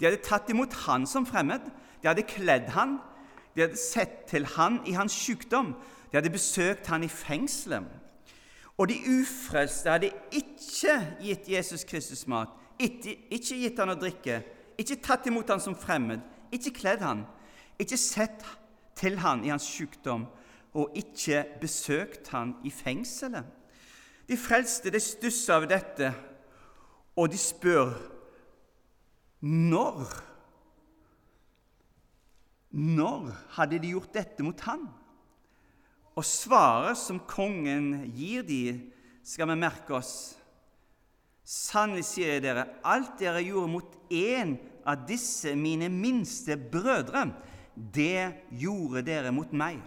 de 0.00 0.08
hadde 0.08 0.24
tatt 0.26 0.50
imot 0.50 0.74
han 0.88 1.06
som 1.06 1.28
fremmed, 1.28 1.70
de 2.02 2.10
hadde 2.10 2.26
kledd 2.26 2.72
han, 2.74 2.98
de 3.54 3.68
hadde 3.68 3.78
sett 3.78 4.24
til 4.32 4.48
han 4.56 4.80
i 4.88 4.96
hans 4.98 5.14
sykdom, 5.14 5.76
de 6.10 6.18
hadde 6.18 6.34
besøkt 6.34 6.90
han 6.90 7.06
i 7.06 7.12
fengselet. 7.12 8.01
Og 8.82 8.88
de 8.90 8.96
ufrelste 9.06 9.92
hadde 9.92 10.08
ikke 10.34 10.96
gitt 11.22 11.46
Jesus 11.52 11.84
Kristus 11.86 12.24
mat, 12.26 12.50
ikke, 12.82 13.14
ikke 13.30 13.58
gitt 13.60 13.78
han 13.78 13.92
å 13.92 13.94
drikke, 13.94 14.40
ikke 14.74 14.96
tatt 15.04 15.28
imot 15.30 15.52
han 15.54 15.62
som 15.62 15.76
fremmed, 15.78 16.24
ikke 16.50 16.72
kledd 16.80 17.04
han, 17.06 17.20
ikke 17.78 17.98
sett 18.00 18.42
til 18.98 19.20
han 19.22 19.44
i 19.46 19.52
hans 19.52 19.68
sykdom 19.70 20.24
og 20.74 20.96
ikke 20.98 21.44
besøkt 21.60 22.32
han 22.34 22.56
i 22.66 22.72
fengselet. 22.74 23.46
De 24.26 24.38
frelste 24.40 24.90
de 24.90 24.98
stusser 25.02 25.54
over 25.54 25.70
dette, 25.70 26.10
og 27.14 27.30
de 27.30 27.38
spør 27.38 27.94
når 29.42 30.06
Når 32.72 33.26
hadde 33.58 33.78
de 33.82 33.90
gjort 33.92 34.14
dette 34.14 34.42
mot 34.42 34.60
han? 34.64 34.86
Og 36.12 36.24
svaret 36.28 36.98
som 37.00 37.22
kongen 37.28 38.10
gir 38.12 38.44
de, 38.44 38.64
skal 39.24 39.48
vi 39.48 39.56
merke 39.56 39.94
oss. 39.96 40.34
Sannelig 41.42 42.04
sier 42.06 42.36
jeg 42.36 42.44
dere, 42.44 42.66
alt 42.84 43.16
dere 43.20 43.42
gjorde 43.44 43.72
mot 43.72 43.96
én 44.12 44.56
av 44.88 45.06
disse 45.08 45.54
mine 45.58 45.88
minste 45.92 46.56
brødre, 46.56 47.26
det 47.74 48.52
gjorde 48.60 49.04
dere 49.06 49.32
mot 49.34 49.52
meg. 49.56 49.80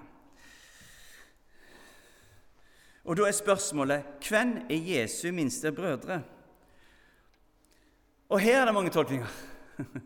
Og 3.06 3.18
da 3.20 3.28
er 3.30 3.38
spørsmålet 3.38 4.26
hvem 4.26 4.56
er 4.66 4.88
Jesu 4.96 5.30
minste 5.36 5.70
brødre? 5.76 6.24
Og 8.34 8.42
her 8.42 8.62
er 8.62 8.66
det 8.66 8.74
mange 8.74 8.90
tolkninger. 8.90 9.30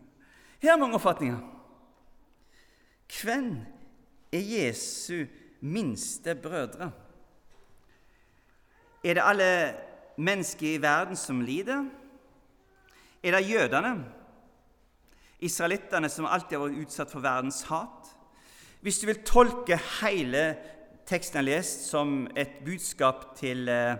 Her 0.60 0.74
er 0.74 0.78
mange 0.82 0.98
oppfatninger. 0.98 1.38
Hvem 3.22 3.54
er 4.32 4.42
Jesu 4.44 5.14
minste 5.14 5.30
brødre? 5.32 5.49
Er 9.04 9.14
det 9.14 9.24
alle 9.24 9.76
mennesker 10.18 10.68
i 10.76 10.82
verden 10.82 11.16
som 11.16 11.42
lider? 11.42 11.86
Er 13.24 13.36
det 13.36 13.50
jødene, 13.50 14.06
israelittene 15.40 16.10
som 16.10 16.28
alltid 16.28 16.58
har 16.58 16.66
vært 16.68 16.86
utsatt 16.86 17.12
for 17.12 17.24
verdens 17.24 17.62
hat? 17.68 18.12
Hvis 18.82 19.00
du 19.00 19.08
vil 19.10 19.24
tolke 19.28 19.80
hele 20.02 20.44
teksten 21.10 21.40
jeg 21.40 21.44
har 21.44 21.50
lest, 21.58 21.90
som 21.90 22.28
et 22.38 22.62
budskap 22.66 23.34
til 23.36 23.68
eh, 23.68 23.98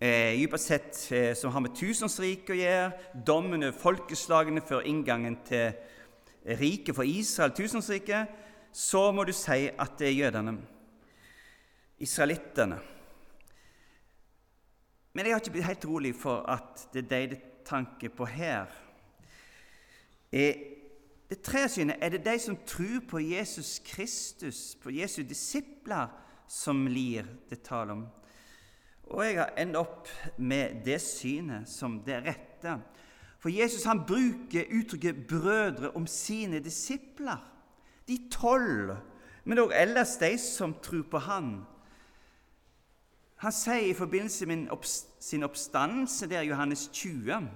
eh, 0.00 0.38
dypest 0.38 0.70
sett 0.70 1.00
eh, 1.12 1.32
som 1.36 1.52
har 1.52 1.64
med 1.64 1.74
tusenårsriket 1.76 2.54
å 2.54 2.58
gjøre, 2.60 2.92
dommen 3.26 3.66
over 3.66 3.76
folkeslagene 3.76 4.62
før 4.64 4.86
inngangen 4.88 5.36
til 5.44 5.74
riket 6.60 6.94
for 6.96 7.08
Israel, 7.08 7.52
tusenårsriket, 7.56 8.40
så 8.74 9.12
må 9.14 9.22
du 9.22 9.30
si 9.32 9.68
at 9.70 9.98
det 10.00 10.08
er 10.08 10.16
jødene, 10.18 10.56
israelittene. 12.02 12.80
Men 15.14 15.26
jeg 15.26 15.34
har 15.34 15.42
ikke 15.44 15.54
blitt 15.54 15.68
helt 15.68 15.86
rolig 15.86 16.10
for 16.18 16.42
at 16.50 16.88
det 16.92 17.04
er 17.04 17.10
de 17.12 17.36
det 17.36 17.42
tanker 17.64 18.10
på 18.12 18.26
her. 18.26 18.66
Det 20.30 21.38
tredje 21.42 21.68
synet 21.68 22.02
er 22.02 22.12
det 22.12 22.24
de 22.26 22.34
som 22.42 22.58
tror 22.66 22.98
på 23.08 23.22
Jesus 23.22 23.78
Kristus, 23.86 24.74
på 24.82 24.90
Jesu 24.90 25.22
disipler, 25.22 26.10
som 26.50 26.86
lir 26.86 27.24
det 27.50 27.62
tale 27.62 27.94
om. 27.94 28.04
Og 29.14 29.24
jeg 29.24 29.38
har 29.38 29.54
endt 29.56 29.78
opp 29.78 30.10
med 30.36 30.82
det 30.84 30.98
synet 31.00 31.70
som 31.70 32.00
det 32.04 32.20
rette. 32.26 32.76
For 33.38 33.54
Jesus 33.54 33.84
han 33.84 34.02
bruker 34.06 34.66
uttrykket 34.66 35.26
'brødre' 35.30 35.94
om 35.94 36.06
sine 36.06 36.58
disipler. 36.58 37.53
De 38.08 38.18
tolv, 38.32 38.96
men 39.44 39.60
òg 39.60 39.72
ellers 39.76 40.16
de 40.20 40.34
som 40.40 40.74
tror 40.82 41.06
på 41.10 41.20
Han. 41.26 41.54
Han 43.44 43.52
sier 43.52 43.90
i 43.90 43.96
forbindelse 43.96 44.46
med 44.48 44.68
sin 45.20 45.44
oppstandelse 45.44 46.28
der 46.30 46.44
i 46.44 46.48
Johannes 46.48 46.88
20 46.92 47.48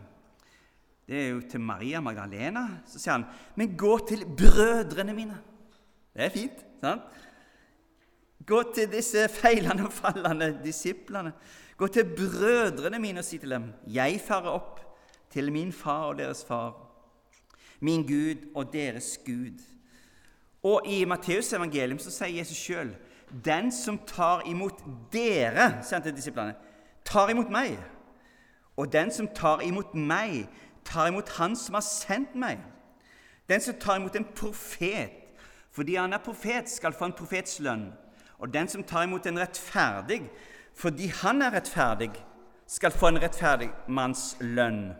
Det 1.08 1.16
er 1.16 1.28
jo 1.28 1.40
til 1.50 1.60
Maria 1.60 2.00
Magdalena. 2.00 2.66
Så 2.86 2.98
sier 2.98 3.12
han, 3.12 3.24
'Men 3.56 3.76
gå 3.76 3.98
til 4.08 4.26
brødrene 4.36 5.14
mine.' 5.14 5.38
Det 6.14 6.24
er 6.24 6.28
fint. 6.28 6.64
sant? 6.80 7.02
Gå 8.46 8.62
til 8.74 8.92
disse 8.92 9.28
feilende 9.28 9.84
og 9.84 9.92
fallende 9.92 10.60
disiplene. 10.64 11.32
Gå 11.76 11.86
til 11.86 12.04
brødrene 12.04 12.98
mine 12.98 13.18
og 13.18 13.24
si 13.24 13.38
til 13.38 13.50
dem, 13.50 13.72
'Jeg 13.86 14.20
farer 14.26 14.50
opp 14.50 14.80
til 15.30 15.52
min 15.52 15.72
far 15.72 16.04
og 16.04 16.18
deres 16.18 16.44
far, 16.44 16.76
min 17.80 18.06
Gud 18.06 18.48
og 18.54 18.72
deres 18.72 19.18
Gud.' 19.26 19.77
Og 20.62 20.82
i 20.86 21.04
Matteus 21.04 21.52
evangelium 21.52 21.98
så 21.98 22.10
sier 22.10 22.38
Jesus 22.38 22.56
sjøl, 22.56 22.94
'Den 23.44 23.72
som 23.72 23.98
tar 23.98 24.42
imot 24.46 24.82
dere', 25.12 25.82
sier 25.82 25.96
han 25.96 26.02
til 26.02 26.16
disiplene, 26.16 26.54
'tar 27.04 27.28
imot 27.28 27.50
meg.' 27.50 27.78
'Og 28.76 28.92
den 28.92 29.10
som 29.12 29.28
tar 29.28 29.60
imot 29.60 29.94
meg, 29.94 30.48
tar 30.84 31.06
imot 31.06 31.28
Han 31.28 31.56
som 31.56 31.74
har 31.74 31.80
sendt 31.80 32.34
meg.' 32.34 32.64
'Den 33.48 33.60
som 33.60 33.74
tar 33.74 33.96
imot 33.96 34.16
en 34.16 34.26
profet, 34.36 35.10
fordi 35.70 35.94
han 35.94 36.12
er 36.12 36.18
profet, 36.18 36.68
skal 36.68 36.92
få 36.92 37.04
en 37.04 37.12
profets 37.12 37.60
lønn.' 37.60 37.92
'Og 38.38 38.54
den 38.54 38.68
som 38.68 38.82
tar 38.82 39.02
imot 39.02 39.26
en 39.26 39.38
rettferdig, 39.38 40.30
fordi 40.74 41.06
han 41.06 41.42
er 41.42 41.50
rettferdig, 41.50 42.10
skal 42.66 42.90
få 42.90 43.08
en 43.08 43.22
rettferdig 43.22 43.70
manns 43.88 44.36
lønn.' 44.40 44.92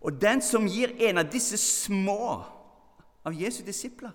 Og 0.00 0.20
den 0.20 0.42
som 0.42 0.66
gir 0.66 0.88
en 0.98 1.18
av 1.18 1.32
disse 1.32 1.56
små 1.56 2.44
av 3.24 3.32
Jesu 3.32 3.62
disipler 3.62 4.10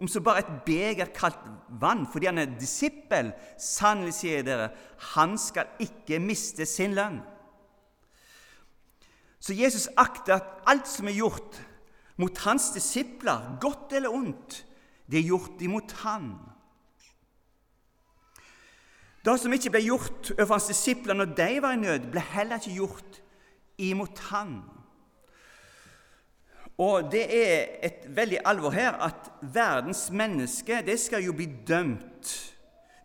om 0.00 0.08
så 0.08 0.22
bare 0.24 0.42
et 0.42 0.52
beger 0.66 1.12
kaldt 1.14 1.40
vann 1.80 2.06
fordi 2.08 2.30
han 2.30 2.40
er 2.40 2.56
disippel, 2.60 3.32
sannelig 3.60 4.16
sier 4.20 4.44
dere, 4.46 4.70
han 5.14 5.36
skal 5.38 5.68
ikke 5.82 6.20
miste 6.22 6.66
sin 6.66 6.96
lønn. 6.96 7.20
Så 9.40 9.56
Jesus 9.56 9.88
akter 9.96 10.36
at 10.36 10.64
alt 10.68 10.88
som 10.88 11.08
er 11.08 11.16
gjort 11.16 11.60
mot 12.20 12.38
hans 12.44 12.70
disipler, 12.74 13.56
godt 13.60 13.94
eller 13.96 14.12
ondt, 14.12 14.64
det 15.10 15.20
er 15.20 15.30
gjort 15.30 15.62
imot 15.64 15.92
han. 16.04 16.34
Det 19.24 19.36
som 19.40 19.52
ikke 19.52 19.72
ble 19.74 19.82
gjort 19.84 20.30
overfor 20.32 20.56
hans 20.56 20.68
disipler 20.70 21.16
når 21.16 21.32
de 21.36 21.48
var 21.60 21.76
i 21.76 21.80
nød, 21.80 22.10
ble 22.12 22.22
heller 22.32 22.60
ikke 22.60 22.76
gjort 22.76 23.20
imot 23.80 24.20
han. 24.30 24.60
Og 26.80 27.10
det 27.12 27.26
er 27.28 27.66
et 27.84 28.06
veldig 28.16 28.38
alvor 28.48 28.72
her 28.72 28.96
at 29.04 29.28
verdens 29.52 30.06
menneske 30.16 30.78
det 30.86 30.96
skal 31.00 31.24
jo 31.26 31.34
bli 31.36 31.44
dømt 31.68 32.30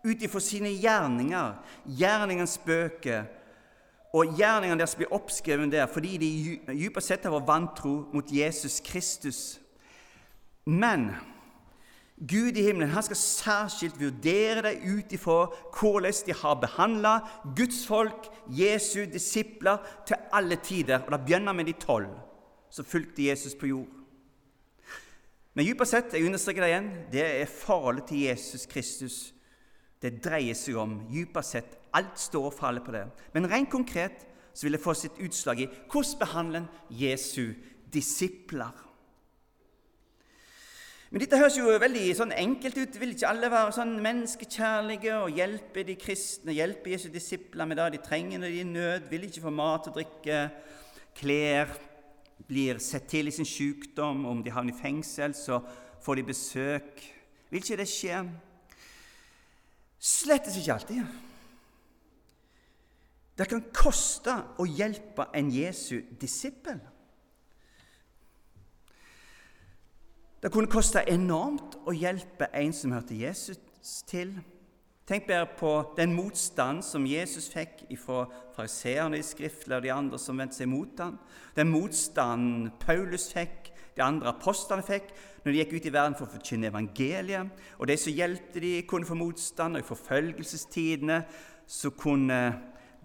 ut 0.06 0.22
ifra 0.24 0.40
sine 0.40 0.70
gjerninger, 0.80 1.58
gjerningens 2.00 2.56
bøker. 2.64 3.26
Og 4.16 4.38
gjerningene 4.38 4.80
deres 4.80 4.96
blir 4.96 5.12
oppskrevet 5.12 5.74
der 5.74 5.90
fordi 5.92 6.16
de 6.22 6.30
dypest 6.70 7.12
sett 7.12 7.26
har 7.28 7.48
vantro 7.48 8.06
mot 8.14 8.32
Jesus 8.32 8.80
Kristus. 8.86 9.60
Men 10.66 11.10
Gud 12.16 12.56
i 12.56 12.64
himmelen 12.64 12.94
han 12.94 13.04
skal 13.04 13.20
særskilt 13.20 14.00
vurdere 14.00 14.70
dem 14.70 14.86
ut 14.96 15.12
ifra 15.18 15.50
hvordan 15.76 16.22
de 16.30 16.38
har 16.40 16.62
behandla 16.62 17.18
Guds 17.58 17.84
folk, 17.88 18.30
Jesu 18.48 19.04
disipler, 19.04 19.84
til 20.08 20.16
alle 20.32 20.56
tider. 20.64 21.04
Og 21.04 21.12
Det 21.12 21.26
begynner 21.26 21.54
med 21.54 21.66
de 21.66 21.74
tolv 21.74 22.25
som 22.76 22.88
fulgte 22.88 23.30
Jesus 23.30 23.56
på 23.56 23.70
jord. 23.72 24.02
Men 25.56 25.64
dypere 25.70 25.88
sett, 25.88 26.12
jeg 26.12 26.28
understreker 26.28 26.66
det 26.66 26.72
igjen, 26.74 26.92
det 27.14 27.24
er 27.24 27.52
forholdet 27.52 28.10
til 28.10 28.26
Jesus 28.26 28.68
Kristus 28.68 29.20
det 30.04 30.20
dreier 30.24 30.58
seg 30.58 30.78
om. 30.78 30.98
Dypere 31.10 31.46
sett, 31.46 31.78
alt 31.96 32.20
står 32.20 32.50
og 32.50 32.58
faller 32.58 32.84
på 32.84 32.94
det. 32.94 33.06
Men 33.34 33.48
rent 33.50 33.72
konkret 33.72 34.26
så 34.56 34.68
vil 34.68 34.76
det 34.76 34.84
få 34.84 34.94
sitt 34.98 35.16
utslag 35.24 35.64
i 35.64 35.70
hvordan 35.92 36.20
behandler 36.20 36.68
Jesu 36.92 37.56
disipler. 37.94 38.84
Men 41.10 41.22
dette 41.22 41.40
høres 41.40 41.56
jo 41.56 41.72
veldig 41.80 42.06
sånn 42.18 42.34
enkelt 42.36 42.78
ut. 42.82 42.96
Vil 43.00 43.14
ikke 43.14 43.30
alle 43.30 43.50
være 43.54 43.76
sånn 43.78 43.94
menneskekjærlige 44.04 45.16
og 45.22 45.38
hjelpe 45.38 45.86
de 45.88 45.96
kristne, 46.00 46.56
hjelpe 46.58 46.92
Jesu 46.92 47.08
disipler 47.14 47.70
med 47.70 47.80
det 47.80 47.94
de 47.96 48.02
trenger 48.04 48.42
når 48.42 48.52
de 48.52 48.60
er 48.60 48.66
i 48.66 48.72
nød? 48.74 49.06
Vil 49.14 49.28
ikke 49.30 49.46
få 49.46 49.54
mat 49.56 49.88
og 49.88 49.96
drikke, 49.96 50.42
klær, 51.16 51.72
blir 52.48 52.80
sett 52.84 53.08
til 53.10 53.30
i 53.30 53.34
sin 53.34 53.48
sykdom, 53.48 54.26
om 54.26 54.44
de 54.44 54.54
havner 54.54 54.76
i 54.76 54.80
fengsel, 54.80 55.34
så 55.36 55.62
får 56.04 56.20
de 56.20 56.28
besøk. 56.28 57.06
Vil 57.50 57.62
ikke 57.62 57.80
det 57.80 57.88
skje? 57.90 58.20
Slettes 60.00 60.58
ikke 60.60 60.74
alltid. 60.76 61.06
Det 63.36 63.48
kan 63.52 63.64
koste 63.76 64.36
å 64.62 64.66
hjelpe 64.68 65.28
en 65.36 65.50
Jesu 65.52 65.98
disippel. 66.22 66.80
Det 70.44 70.52
kunne 70.54 70.70
koste 70.72 71.02
enormt 71.10 71.80
å 71.90 71.96
hjelpe 71.96 72.48
en 72.54 72.74
som 72.76 72.94
hørte 72.94 73.18
Jesus 73.18 73.60
til. 74.08 74.36
Tenk 75.06 75.28
bare 75.28 75.46
på 75.46 75.72
den 75.98 76.16
motstand 76.18 76.82
som 76.82 77.04
Jesus 77.06 77.46
fikk 77.54 77.84
fra 78.02 78.24
fariseerne 78.56 79.20
i 79.20 79.26
skriftlige 79.26 79.78
og 79.78 79.84
de 79.86 79.92
andre 79.94 80.18
som 80.18 80.40
vendte 80.42 80.58
seg 80.58 80.70
mot 80.72 80.98
ham. 80.98 81.20
Den 81.54 81.70
motstanden 81.70 82.72
Paulus 82.82 83.28
fikk, 83.30 83.70
de 83.96 84.02
andre 84.02 84.32
apostlene 84.34 84.84
fikk 84.84 85.12
når 85.44 85.52
de 85.52 85.60
gikk 85.60 85.76
ut 85.76 85.86
i 85.86 85.92
verden 85.94 86.18
for 86.18 86.26
å 86.26 86.34
forkynne 86.34 86.72
evangeliet. 86.72 87.52
Og 87.78 87.86
de 87.86 87.98
som 88.02 88.18
hjelpte 88.18 88.64
de 88.64 88.72
kunne 88.90 89.06
få 89.06 89.18
motstand, 89.20 89.78
og 89.78 89.84
i 89.84 89.88
forfølgelsestidene 89.92 91.20
så 91.70 91.92
kunne 91.94 92.40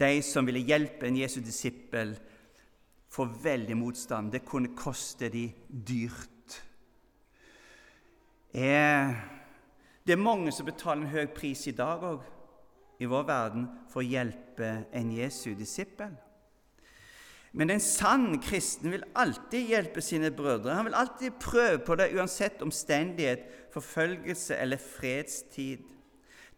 de 0.01 0.11
som 0.25 0.49
ville 0.49 0.65
hjelpe 0.65 1.05
en 1.05 1.19
Jesu 1.21 1.43
disippel, 1.45 2.15
få 3.13 3.27
veldig 3.45 3.77
motstand. 3.77 4.33
Det 4.33 4.41
kunne 4.49 4.73
koste 4.79 5.29
de 5.29 5.51
dyrt. 5.69 6.57
Er 8.57 9.13
det 10.07 10.17
er 10.17 10.23
mange 10.23 10.53
som 10.53 10.67
betaler 10.67 11.05
en 11.05 11.13
høy 11.13 11.27
pris 11.35 11.67
i 11.69 11.77
dag 11.77 12.03
òg, 12.07 12.25
i 13.01 13.09
vår 13.09 13.25
verden, 13.29 13.69
for 13.89 14.03
å 14.03 14.09
hjelpe 14.09 14.73
en 14.97 15.13
Jesu 15.13 15.53
disippel. 15.57 16.13
Men 17.53 17.73
en 17.75 17.83
sann 17.83 18.37
kristen 18.43 18.93
vil 18.95 19.07
alltid 19.19 19.73
hjelpe 19.73 20.03
sine 20.05 20.31
brødre. 20.31 20.77
Han 20.77 20.87
vil 20.87 20.99
alltid 20.99 21.39
prøve 21.43 21.81
på 21.83 21.97
det 21.99 22.13
uansett 22.15 22.63
omstendighet, 22.63 23.43
forfølgelse 23.75 24.57
eller 24.57 24.79
fredstid. 24.79 25.83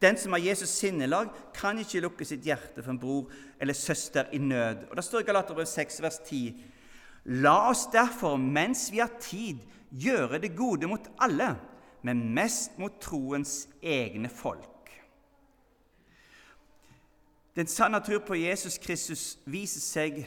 Den 0.02 0.18
som 0.18 0.34
har 0.34 0.42
Jesus 0.42 0.68
sinnelag, 0.68 1.30
kan 1.54 1.78
ikke 1.78 2.02
lukke 2.02 2.26
sitt 2.26 2.44
hjerte 2.44 2.82
for 2.82 2.92
en 2.92 3.00
bror 3.00 3.30
eller 3.62 3.76
søster 3.78 4.28
i 4.34 4.38
nød. 4.38 4.88
Og 4.90 4.96
Det 4.96 5.04
står 5.04 5.22
i 5.22 5.28
Galaterbrev 5.30 5.66
6, 5.66 6.02
vers 6.02 6.18
10.: 6.26 6.64
La 7.24 7.70
oss 7.70 7.86
derfor, 7.92 8.36
mens 8.36 8.90
vi 8.92 8.98
har 8.98 9.12
tid, 9.20 9.62
gjøre 9.90 10.40
det 10.42 10.56
gode 10.56 10.86
mot 10.90 11.08
alle 11.20 11.54
men 12.02 12.34
mest 12.34 12.78
mot 12.78 13.00
troens 13.00 13.68
egne 13.82 14.28
folk. 14.28 14.68
Den 17.56 17.68
sanne 17.68 18.00
tro 18.00 18.18
på 18.24 18.38
Jesus 18.40 18.78
Kristus 18.80 19.38
viser 19.44 19.82
seg 19.84 20.22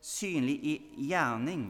synlig 0.00 0.56
i 0.64 0.74
gjerning. 1.10 1.68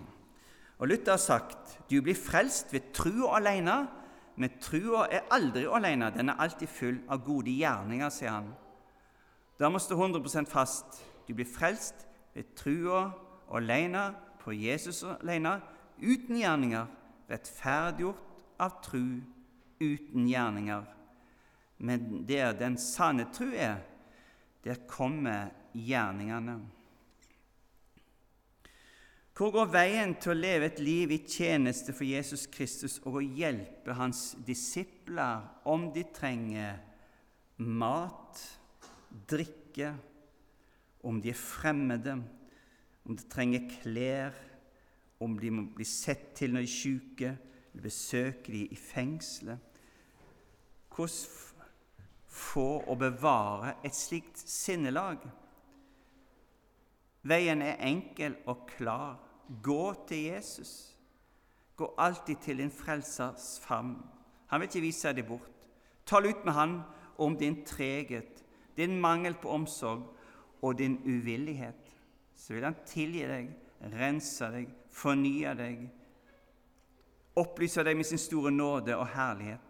Og 0.78 0.88
Luther 0.88 1.16
har 1.16 1.22
sagt 1.22 1.78
du 1.90 1.98
blir 2.00 2.14
frelst 2.14 2.72
ved 2.72 2.92
trua 2.94 3.34
alene, 3.40 3.82
men 4.36 4.54
trua 4.62 5.08
er 5.10 5.26
aldri 5.34 5.66
alene, 5.66 6.12
den 6.14 6.30
er 6.30 6.38
alltid 6.40 6.70
full 6.70 7.00
av 7.10 7.24
gode 7.26 7.50
gjerninger, 7.50 8.12
sier 8.14 8.36
han. 8.38 8.52
Da 9.58 9.68
må 9.68 9.80
stå 9.82 9.98
100% 9.98 10.48
fast. 10.48 11.02
Du 11.26 11.34
blir 11.34 11.48
frelst 11.48 12.06
ved 12.34 12.54
trua 12.56 13.10
alene, 13.52 14.12
på 14.40 14.54
Jesus 14.56 15.02
alene, 15.04 15.58
uten 16.00 16.38
gjerninger, 16.38 16.86
rettferdiggjort 17.28 18.40
av 18.62 18.78
tru 18.86 19.20
uten 19.80 20.28
gjerninger. 20.28 20.84
Men 21.80 22.26
der 22.28 22.52
den 22.52 22.76
sanne 22.78 23.30
tro 23.32 23.48
er, 23.56 23.80
der 24.64 24.82
kommer 24.88 25.48
gjerningene. 25.72 26.60
Hvor 29.40 29.54
går 29.54 29.70
veien 29.72 30.10
til 30.20 30.34
å 30.34 30.36
leve 30.36 30.66
et 30.68 30.80
liv 30.84 31.14
i 31.14 31.22
tjeneste 31.24 31.94
for 31.96 32.04
Jesus 32.04 32.42
Kristus 32.52 32.98
og 33.08 33.14
å 33.16 33.24
hjelpe 33.24 33.94
hans 33.96 34.34
disipler 34.44 35.46
om 35.64 35.86
de 35.94 36.02
trenger 36.12 36.76
mat, 37.64 38.42
drikke, 39.08 39.94
om 41.00 41.22
de 41.24 41.32
er 41.32 41.40
fremmede, 41.40 42.18
om 43.08 43.16
de 43.16 43.24
trenger 43.32 43.64
klær, 43.78 44.36
om 45.24 45.38
de 45.40 45.54
må 45.56 45.64
bli 45.72 45.88
sett 45.88 46.34
til 46.36 46.52
når 46.52 46.66
de 46.66 46.68
er 46.68 46.74
syke, 46.74 47.32
eller 47.70 47.86
besøke 47.86 48.52
de 48.52 48.66
i 48.68 48.76
fengselet? 48.76 49.69
Hvordan 51.00 51.50
få 52.30 52.82
og 52.86 52.98
bevare 52.98 53.74
et 53.84 53.94
slikt 53.94 54.38
sinnelag. 54.38 55.18
Veien 57.26 57.62
er 57.62 57.82
enkel 57.84 58.36
og 58.48 58.66
klar. 58.70 59.18
Gå 59.62 60.06
til 60.08 60.30
Jesus. 60.30 60.96
Gå 61.76 61.94
alltid 61.98 62.36
til 62.42 62.62
din 62.62 62.70
frelsers 62.70 63.58
favn. 63.64 63.96
Han 64.46 64.60
vil 64.60 64.68
ikke 64.68 64.84
vise 64.84 65.12
deg 65.14 65.26
bort. 65.26 65.66
Tal 66.06 66.26
ut 66.26 66.44
med 66.44 66.54
han 66.54 66.80
om 67.18 67.36
din 67.38 67.60
treghet, 67.66 68.44
din 68.76 69.00
mangel 69.00 69.34
på 69.34 69.50
omsorg 69.52 70.06
og 70.62 70.78
din 70.78 70.98
uvillighet. 71.04 71.90
Så 72.34 72.54
vil 72.54 72.64
han 72.64 72.78
tilgi 72.86 73.26
deg, 73.28 73.50
rense 73.92 74.48
deg, 74.54 74.70
fornye 74.90 75.54
deg, 75.58 75.82
opplyse 77.36 77.84
deg 77.84 77.98
med 77.98 78.08
sin 78.08 78.20
store 78.20 78.50
nåde 78.50 78.96
og 78.96 79.06
herlighet. 79.14 79.69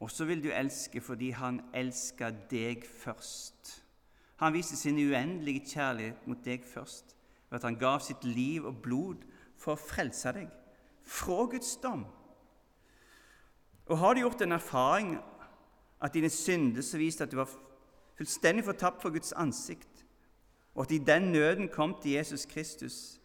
Og 0.00 0.10
så 0.10 0.26
vil 0.28 0.42
du 0.44 0.50
elske 0.52 1.00
fordi 1.00 1.30
han 1.30 1.60
elsker 1.74 2.34
deg 2.50 2.84
først. 2.84 3.82
Han 4.36 4.52
viste 4.52 4.76
sin 4.76 4.98
uendelige 5.00 5.64
kjærlighet 5.72 6.26
mot 6.28 6.44
deg 6.44 6.64
først 6.68 7.16
ved 7.48 7.58
at 7.58 7.64
han 7.64 7.78
gav 7.80 8.00
sitt 8.04 8.24
liv 8.24 8.66
og 8.66 8.82
blod 8.82 9.22
for 9.56 9.72
å 9.72 9.80
frelse 9.80 10.32
deg 10.36 10.50
fra 11.06 11.46
Guds 11.48 11.76
dom. 11.80 12.04
Og 13.86 13.98
har 13.98 14.14
du 14.14 14.20
gjort 14.24 14.42
en 14.42 14.56
erfaring 14.56 15.14
at 16.02 16.14
dine 16.14 16.30
synder 16.30 16.82
så 16.82 16.98
viste 16.98 17.24
at 17.24 17.32
du 17.32 17.38
var 17.38 17.50
fullstendig 18.18 18.64
fortapt 18.66 19.02
for 19.02 19.14
Guds 19.14 19.32
ansikt, 19.32 20.04
og 20.74 20.84
at 20.84 20.92
i 20.92 20.98
den 20.98 21.30
nøden 21.32 21.68
kom 21.72 21.94
til 22.02 22.18
Jesus 22.18 22.44
Kristus 22.50 23.20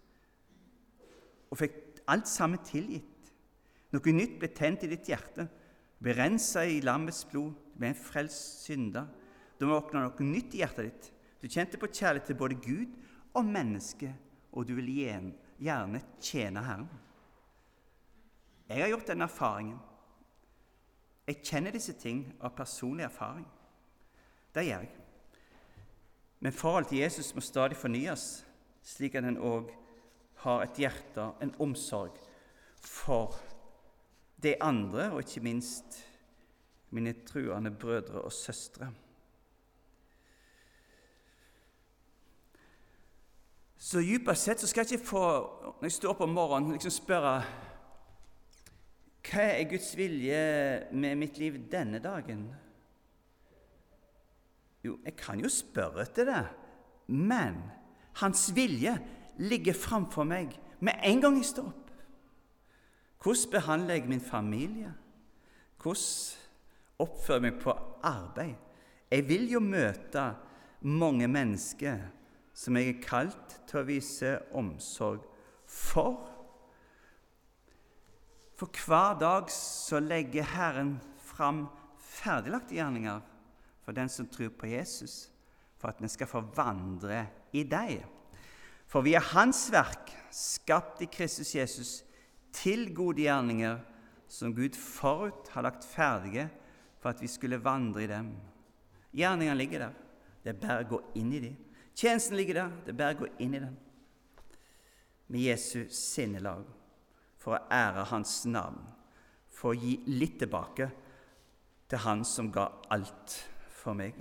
og 1.52 1.60
fikk 1.60 1.74
alt 2.08 2.30
sammen 2.32 2.64
tilgitt 2.64 3.08
Noe 3.92 4.14
nytt 4.16 4.38
ble 4.40 4.48
tent 4.56 4.86
i 4.86 4.88
ditt 4.88 5.10
hjerte, 5.12 5.50
ble 6.02 6.16
rensa 6.18 6.66
i 6.66 6.82
lammets 6.82 7.24
blod, 7.30 7.54
du 7.54 7.80
ble 7.82 7.91
en 7.91 7.97
frelst 7.97 8.66
synder. 8.66 9.08
Da 9.60 9.70
våkna 9.70 10.02
noe 10.06 10.26
nytt 10.26 10.56
i 10.58 10.64
hjertet 10.64 10.88
ditt. 10.88 11.12
Du 11.41 11.47
kjente 11.49 11.78
på 11.82 11.89
kjærlighet 11.89 12.32
til 12.32 12.38
både 12.38 12.58
Gud 12.62 12.97
og 13.38 13.45
mennesket, 13.45 14.14
og 14.52 14.68
du 14.68 14.76
vil 14.78 14.89
gjerne 14.91 16.02
tjene 16.22 16.66
Herren. 16.66 16.89
Jeg 18.70 18.84
har 18.84 18.91
gjort 18.93 19.08
den 19.08 19.22
erfaringen. 19.22 19.80
Jeg 21.28 21.43
kjenner 21.45 21.76
disse 21.76 21.93
ting 21.93 22.24
av 22.41 22.56
personlig 22.58 23.06
erfaring. 23.06 23.45
Det 24.56 24.66
gjør 24.66 24.86
jeg. 24.86 24.91
Men 26.41 26.56
forholdet 26.58 26.89
til 26.89 27.04
Jesus 27.04 27.36
må 27.36 27.43
stadig 27.45 27.78
fornyes, 27.78 28.45
slik 28.84 29.16
at 29.16 29.28
en 29.28 29.38
òg 29.38 29.70
har 30.41 30.64
et 30.66 30.80
hjerte, 30.82 31.28
en 31.41 31.54
omsorg, 31.62 32.18
for 32.82 33.38
de 34.44 34.56
andre, 34.64 35.12
og 35.12 35.24
ikke 35.24 35.44
minst 35.46 36.02
mine 36.92 37.14
truende 37.28 37.72
brødre 37.72 38.22
og 38.22 38.32
søstre. 38.32 38.92
Så 43.82 44.02
dypest 44.06 44.46
sett 44.46 44.62
så 44.62 44.68
skal 44.70 44.86
jeg 44.86 45.00
ikke 45.00 45.10
få, 45.10 45.26
når 45.82 45.88
jeg 45.88 45.96
står 45.96 46.14
opp 46.14 46.22
om 46.22 46.36
morgenen, 46.36 46.76
liksom 46.76 46.94
spørre 46.94 47.36
hva 49.32 49.46
er 49.46 49.70
Guds 49.70 49.94
vilje 49.98 50.42
med 50.92 51.18
mitt 51.18 51.38
liv 51.42 51.58
denne 51.72 52.02
dagen? 52.04 52.44
Jo, 54.84 54.98
jeg 55.06 55.16
kan 55.18 55.42
jo 55.42 55.50
spørre 55.50 56.06
etter 56.06 56.30
det, 56.30 56.44
men 57.08 57.58
hans 58.22 58.50
vilje 58.56 58.96
ligger 59.42 59.78
framfor 59.78 60.26
meg 60.30 60.54
med 60.82 61.02
en 61.06 61.22
gang 61.22 61.38
jeg 61.38 61.50
står 61.52 61.70
opp. 61.72 61.81
Hvordan 63.22 63.52
behandler 63.52 63.94
jeg 63.94 64.08
min 64.10 64.22
familie? 64.22 64.94
Hvordan 65.82 66.04
oppfører 67.00 67.38
jeg 67.38 67.46
meg 67.46 67.62
på 67.62 67.76
arbeid? 68.04 68.56
Jeg 69.12 69.28
vil 69.28 69.50
jo 69.52 69.60
møte 69.60 70.24
mange 70.82 71.28
mennesker 71.28 72.00
som 72.54 72.78
jeg 72.78 72.90
er 72.90 73.04
kalt 73.04 73.58
til 73.70 73.82
å 73.82 73.88
vise 73.88 74.32
omsorg 74.58 75.24
for. 75.70 76.22
For 78.58 78.82
hver 78.86 79.18
dag 79.22 79.52
så 79.54 80.02
legger 80.02 80.48
Herren 80.56 80.96
fram 81.22 81.66
ferdiglagte 82.02 82.78
gjerninger 82.78 83.22
for 83.82 83.98
den 83.98 84.10
som 84.10 84.30
tror 84.30 84.52
på 84.54 84.70
Jesus, 84.70 85.32
for 85.78 85.90
at 85.90 86.02
vi 86.02 86.10
skal 86.12 86.30
få 86.30 86.44
vandre 86.56 87.26
i 87.58 87.64
deg. 87.66 88.02
For 88.90 89.06
vi 89.06 89.16
er 89.18 89.32
Hans 89.32 89.68
verk, 89.74 90.12
skapt 90.32 91.02
i 91.02 91.10
Kristus 91.10 91.56
Jesus, 91.56 92.02
til 92.56 92.89
gode 92.95 93.24
gjerninger 93.24 93.80
som 94.32 94.56
Gud 94.56 94.78
forut 94.78 95.49
har 95.54 95.66
lagt 95.66 95.86
ferdige 95.88 96.47
for 97.02 97.12
at 97.12 97.22
vi 97.22 97.28
skulle 97.28 97.64
vandre 97.64 98.04
i 98.04 98.10
dem. 98.12 98.32
Gjerningene 99.12 99.58
ligger 99.58 99.88
der. 99.88 99.97
Det 100.43 100.54
er 100.54 100.62
bare 100.62 100.86
å 100.86 100.89
gå 100.93 100.99
inn 101.20 101.34
i 101.36 101.41
dem. 101.43 101.58
Tjenesten 101.97 102.38
ligger 102.39 102.62
der. 102.62 102.76
Det 102.86 102.93
er 102.93 102.99
bare 103.02 103.18
å 103.18 103.22
gå 103.24 103.32
inn 103.43 103.58
i 103.58 103.64
den. 103.64 103.76
Med 105.32 105.45
Jesu 105.47 105.86
sinnelag 105.93 106.64
for 107.41 107.58
å 107.58 107.64
ære 107.74 108.06
Hans 108.12 108.43
navn, 108.45 108.82
for 109.49 109.74
å 109.74 109.80
gi 109.80 109.97
litt 110.12 110.38
tilbake 110.41 110.89
til 111.89 112.04
Han 112.06 112.24
som 112.28 112.52
ga 112.54 112.68
alt 112.93 113.36
for 113.82 113.97
meg. 113.97 114.16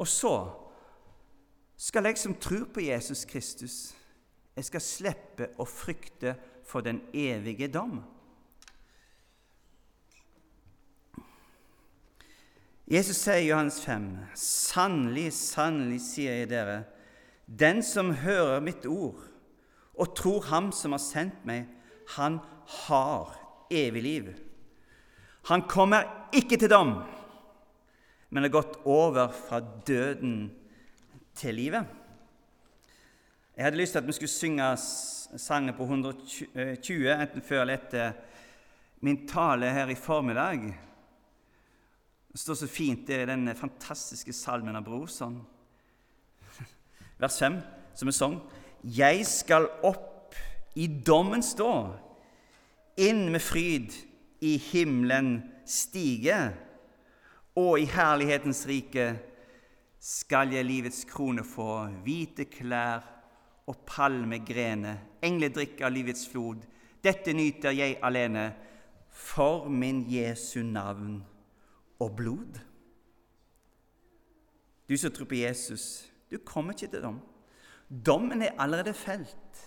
Og 0.00 0.08
så 0.08 0.34
skal 1.80 2.08
jeg 2.08 2.20
som 2.20 2.36
tror 2.36 2.68
på 2.72 2.84
Jesus 2.84 3.24
Kristus, 3.28 3.78
jeg 4.56 4.66
skal 4.66 4.82
slippe 4.84 5.50
å 5.60 5.66
frykte 5.68 6.34
for 6.66 6.84
den 6.84 7.00
evige 7.16 7.70
dom. 7.72 8.00
Jesus 12.90 13.20
sier 13.22 13.38
i 13.38 13.50
Johannes 13.50 13.78
5.: 13.84 14.06
Sannelig, 14.34 15.28
sannelig, 15.36 16.00
sier 16.02 16.40
jeg 16.40 16.50
dere, 16.50 16.80
den 17.46 17.84
som 17.86 18.10
hører 18.18 18.62
mitt 18.62 18.86
ord 18.86 19.22
og 19.94 20.14
tror 20.18 20.46
Ham 20.50 20.70
som 20.74 20.96
har 20.96 21.02
sendt 21.02 21.44
meg, 21.46 21.68
han 22.16 22.40
har 22.86 23.36
evig 23.70 24.02
liv. 24.02 24.32
Han 25.50 25.62
kommer 25.70 26.08
ikke 26.34 26.58
til 26.58 26.70
dom, 26.72 26.94
men 28.30 28.46
har 28.46 28.54
gått 28.54 28.80
over 28.88 29.30
fra 29.34 29.60
døden 29.86 30.50
til 31.38 31.54
livet. 31.54 31.99
Jeg 33.60 33.66
hadde 33.66 33.76
lyst 33.76 33.92
til 33.92 33.98
at 33.98 34.06
vi 34.06 34.12
skulle 34.12 34.28
synge 34.32 34.76
sangen 35.36 35.74
på 35.76 35.82
120, 35.82 37.10
enten 37.12 37.42
før 37.44 37.60
eller 37.60 37.74
etter 37.76 38.14
min 39.04 39.26
tale 39.28 39.68
her 39.68 39.92
i 39.92 39.94
formiddag. 39.94 40.62
Det 42.32 42.40
står 42.40 42.54
så 42.54 42.66
fint 42.66 43.04
der 43.08 43.20
i 43.20 43.26
den 43.28 43.52
fantastiske 43.56 44.32
salmen 44.32 44.80
av 44.80 44.86
Brorson. 44.88 45.36
Vers 47.20 47.36
5, 47.38 47.60
som 47.94 48.08
er 48.08 48.16
sang. 48.16 48.38
Jeg 48.82 49.26
skal 49.28 49.68
opp 49.84 50.40
i 50.80 50.88
dommen 50.88 51.44
stå, 51.44 51.70
inn 52.96 53.26
med 53.28 53.44
fryd 53.44 53.92
i 54.40 54.56
himmelen 54.70 55.34
stige, 55.68 56.40
og 57.60 57.76
i 57.76 57.92
herlighetens 57.92 58.64
rike 58.72 59.10
skal 60.00 60.56
jeg 60.56 60.64
livets 60.64 61.04
krone 61.04 61.44
få, 61.44 61.82
hvite 62.08 62.48
klær 62.48 63.19
og 63.70 63.84
palmegrener, 63.86 64.98
engler 65.22 65.52
drikke 65.54 65.86
av 65.86 65.94
livets 65.94 66.26
flod. 66.28 66.64
Dette 67.04 67.32
nyter 67.36 67.74
jeg 67.76 68.00
alene, 68.02 68.50
for 69.10 69.68
min 69.68 70.04
Jesu 70.10 70.62
navn 70.62 71.20
og 72.00 72.12
blod. 72.16 72.60
Du 74.88 74.96
som 74.98 75.12
tror 75.14 75.28
på 75.30 75.38
Jesus, 75.38 76.06
du 76.30 76.38
kommer 76.38 76.74
ikke 76.74 76.90
til 76.90 77.04
dom. 77.04 77.20
Dommen 77.90 78.42
er 78.42 78.58
allerede 78.58 78.94
felt. 78.94 79.64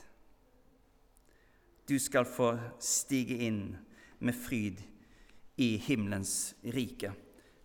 Du 1.89 1.97
skal 1.99 2.26
få 2.26 2.54
stige 2.80 3.38
inn 3.43 3.76
med 4.24 4.36
fryd 4.36 4.80
i 5.60 5.76
himmelens 5.78 6.56
rike, 6.64 7.12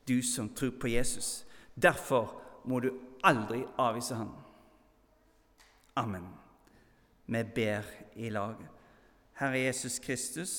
du 0.09 0.19
som 0.23 0.51
tror 0.55 0.75
på 0.81 0.91
Jesus. 0.91 1.47
Derfor 1.75 2.35
må 2.67 2.83
du 2.83 2.91
aldri 3.25 3.63
avvise 3.79 4.19
ham. 4.19 4.35
Amen. 5.99 6.29
Vi 7.27 7.45
ber 7.45 7.85
i 8.15 8.31
lag. 8.31 8.55
Herre 9.35 9.59
Jesus 9.59 9.97
Kristus, 9.99 10.53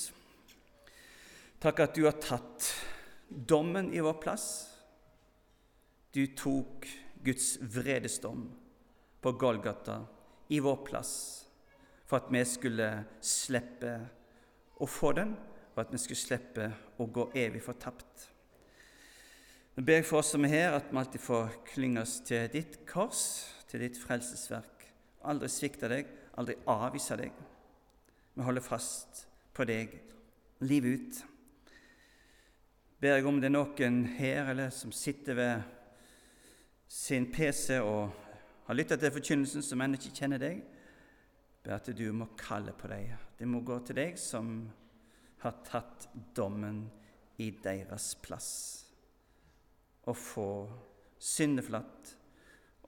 takk 1.63 1.77
at 1.79 1.93
du 1.95 2.01
har 2.09 2.17
tatt 2.19 2.65
dommen 3.29 3.87
i 3.95 4.01
vår 4.03 4.17
plass. 4.19 4.47
Du 6.11 6.25
tok 6.35 6.89
Guds 7.23 7.53
vredesdom 7.61 8.49
på 9.23 9.31
Golgata 9.39 10.01
i 10.51 10.59
vår 10.59 10.81
plass 10.89 11.13
for 12.09 12.19
at 12.19 12.27
vi 12.33 12.41
skulle 12.43 12.89
slippe 13.23 13.93
å 14.75 14.89
få 14.91 15.13
den, 15.21 15.31
og 15.71 15.79
at 15.85 15.93
vi 15.93 16.01
skulle 16.03 16.19
slippe 16.19 16.67
å 16.99 17.07
gå 17.07 17.29
evig 17.39 17.61
fortapt. 17.63 18.25
Nå 19.77 19.85
ber 19.87 20.01
jeg 20.01 20.09
for 20.09 20.19
oss 20.19 20.33
som 20.35 20.43
er 20.43 20.53
her, 20.57 20.75
at 20.81 20.91
vi 20.91 20.99
alltid 20.99 21.23
får 21.23 21.55
klynge 21.71 22.03
oss 22.03 22.17
til 22.27 22.51
ditt 22.51 22.81
kors, 22.91 23.23
til 23.71 23.87
ditt 23.87 24.01
frelsesverk. 24.03 24.78
Aldri 25.27 25.49
svikte 25.51 25.89
deg, 25.91 26.07
aldri 26.39 26.55
avvise 26.71 27.17
deg. 27.19 27.33
Vi 28.35 28.45
holder 28.45 28.63
fast 28.63 29.25
på 29.55 29.65
deg 29.67 29.97
livet 30.63 30.99
ut 30.99 31.25
ber 32.99 33.15
jeg 33.15 33.27
om 33.29 33.37
det 33.39 33.47
er 33.47 33.55
noen 33.55 33.99
her 34.17 34.49
eller 34.51 34.73
som 34.75 34.91
sitter 34.91 35.37
ved 35.37 35.61
sin 36.91 37.29
PC 37.31 37.77
og 37.79 38.09
har 38.67 38.75
lytta 38.75 38.97
til 38.99 39.13
forkynnelsen, 39.13 39.63
som 39.63 39.81
ennå 39.81 39.97
ikke 39.97 40.17
kjenner 40.19 40.41
deg, 40.41 40.59
ber 41.63 41.77
at 41.77 41.87
du 41.95 42.03
må 42.13 42.27
kalle 42.37 42.73
på 42.77 42.89
dem. 42.91 43.15
Det 43.39 43.47
må 43.47 43.63
gå 43.65 43.79
til 43.87 43.97
deg 43.97 44.19
som 44.19 44.51
har 45.41 45.61
tatt 45.65 46.09
dommen 46.35 46.83
i 47.39 47.49
deres 47.63 48.11
plass, 48.19 48.51
og 50.03 50.17
få 50.19 50.49
syndeflatt 51.19 52.13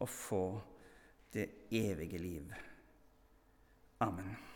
og 0.03 0.09
få 0.11 0.43
det 1.33 1.49
evige 1.71 2.17
liv. 2.17 2.53
Amen. 3.99 4.50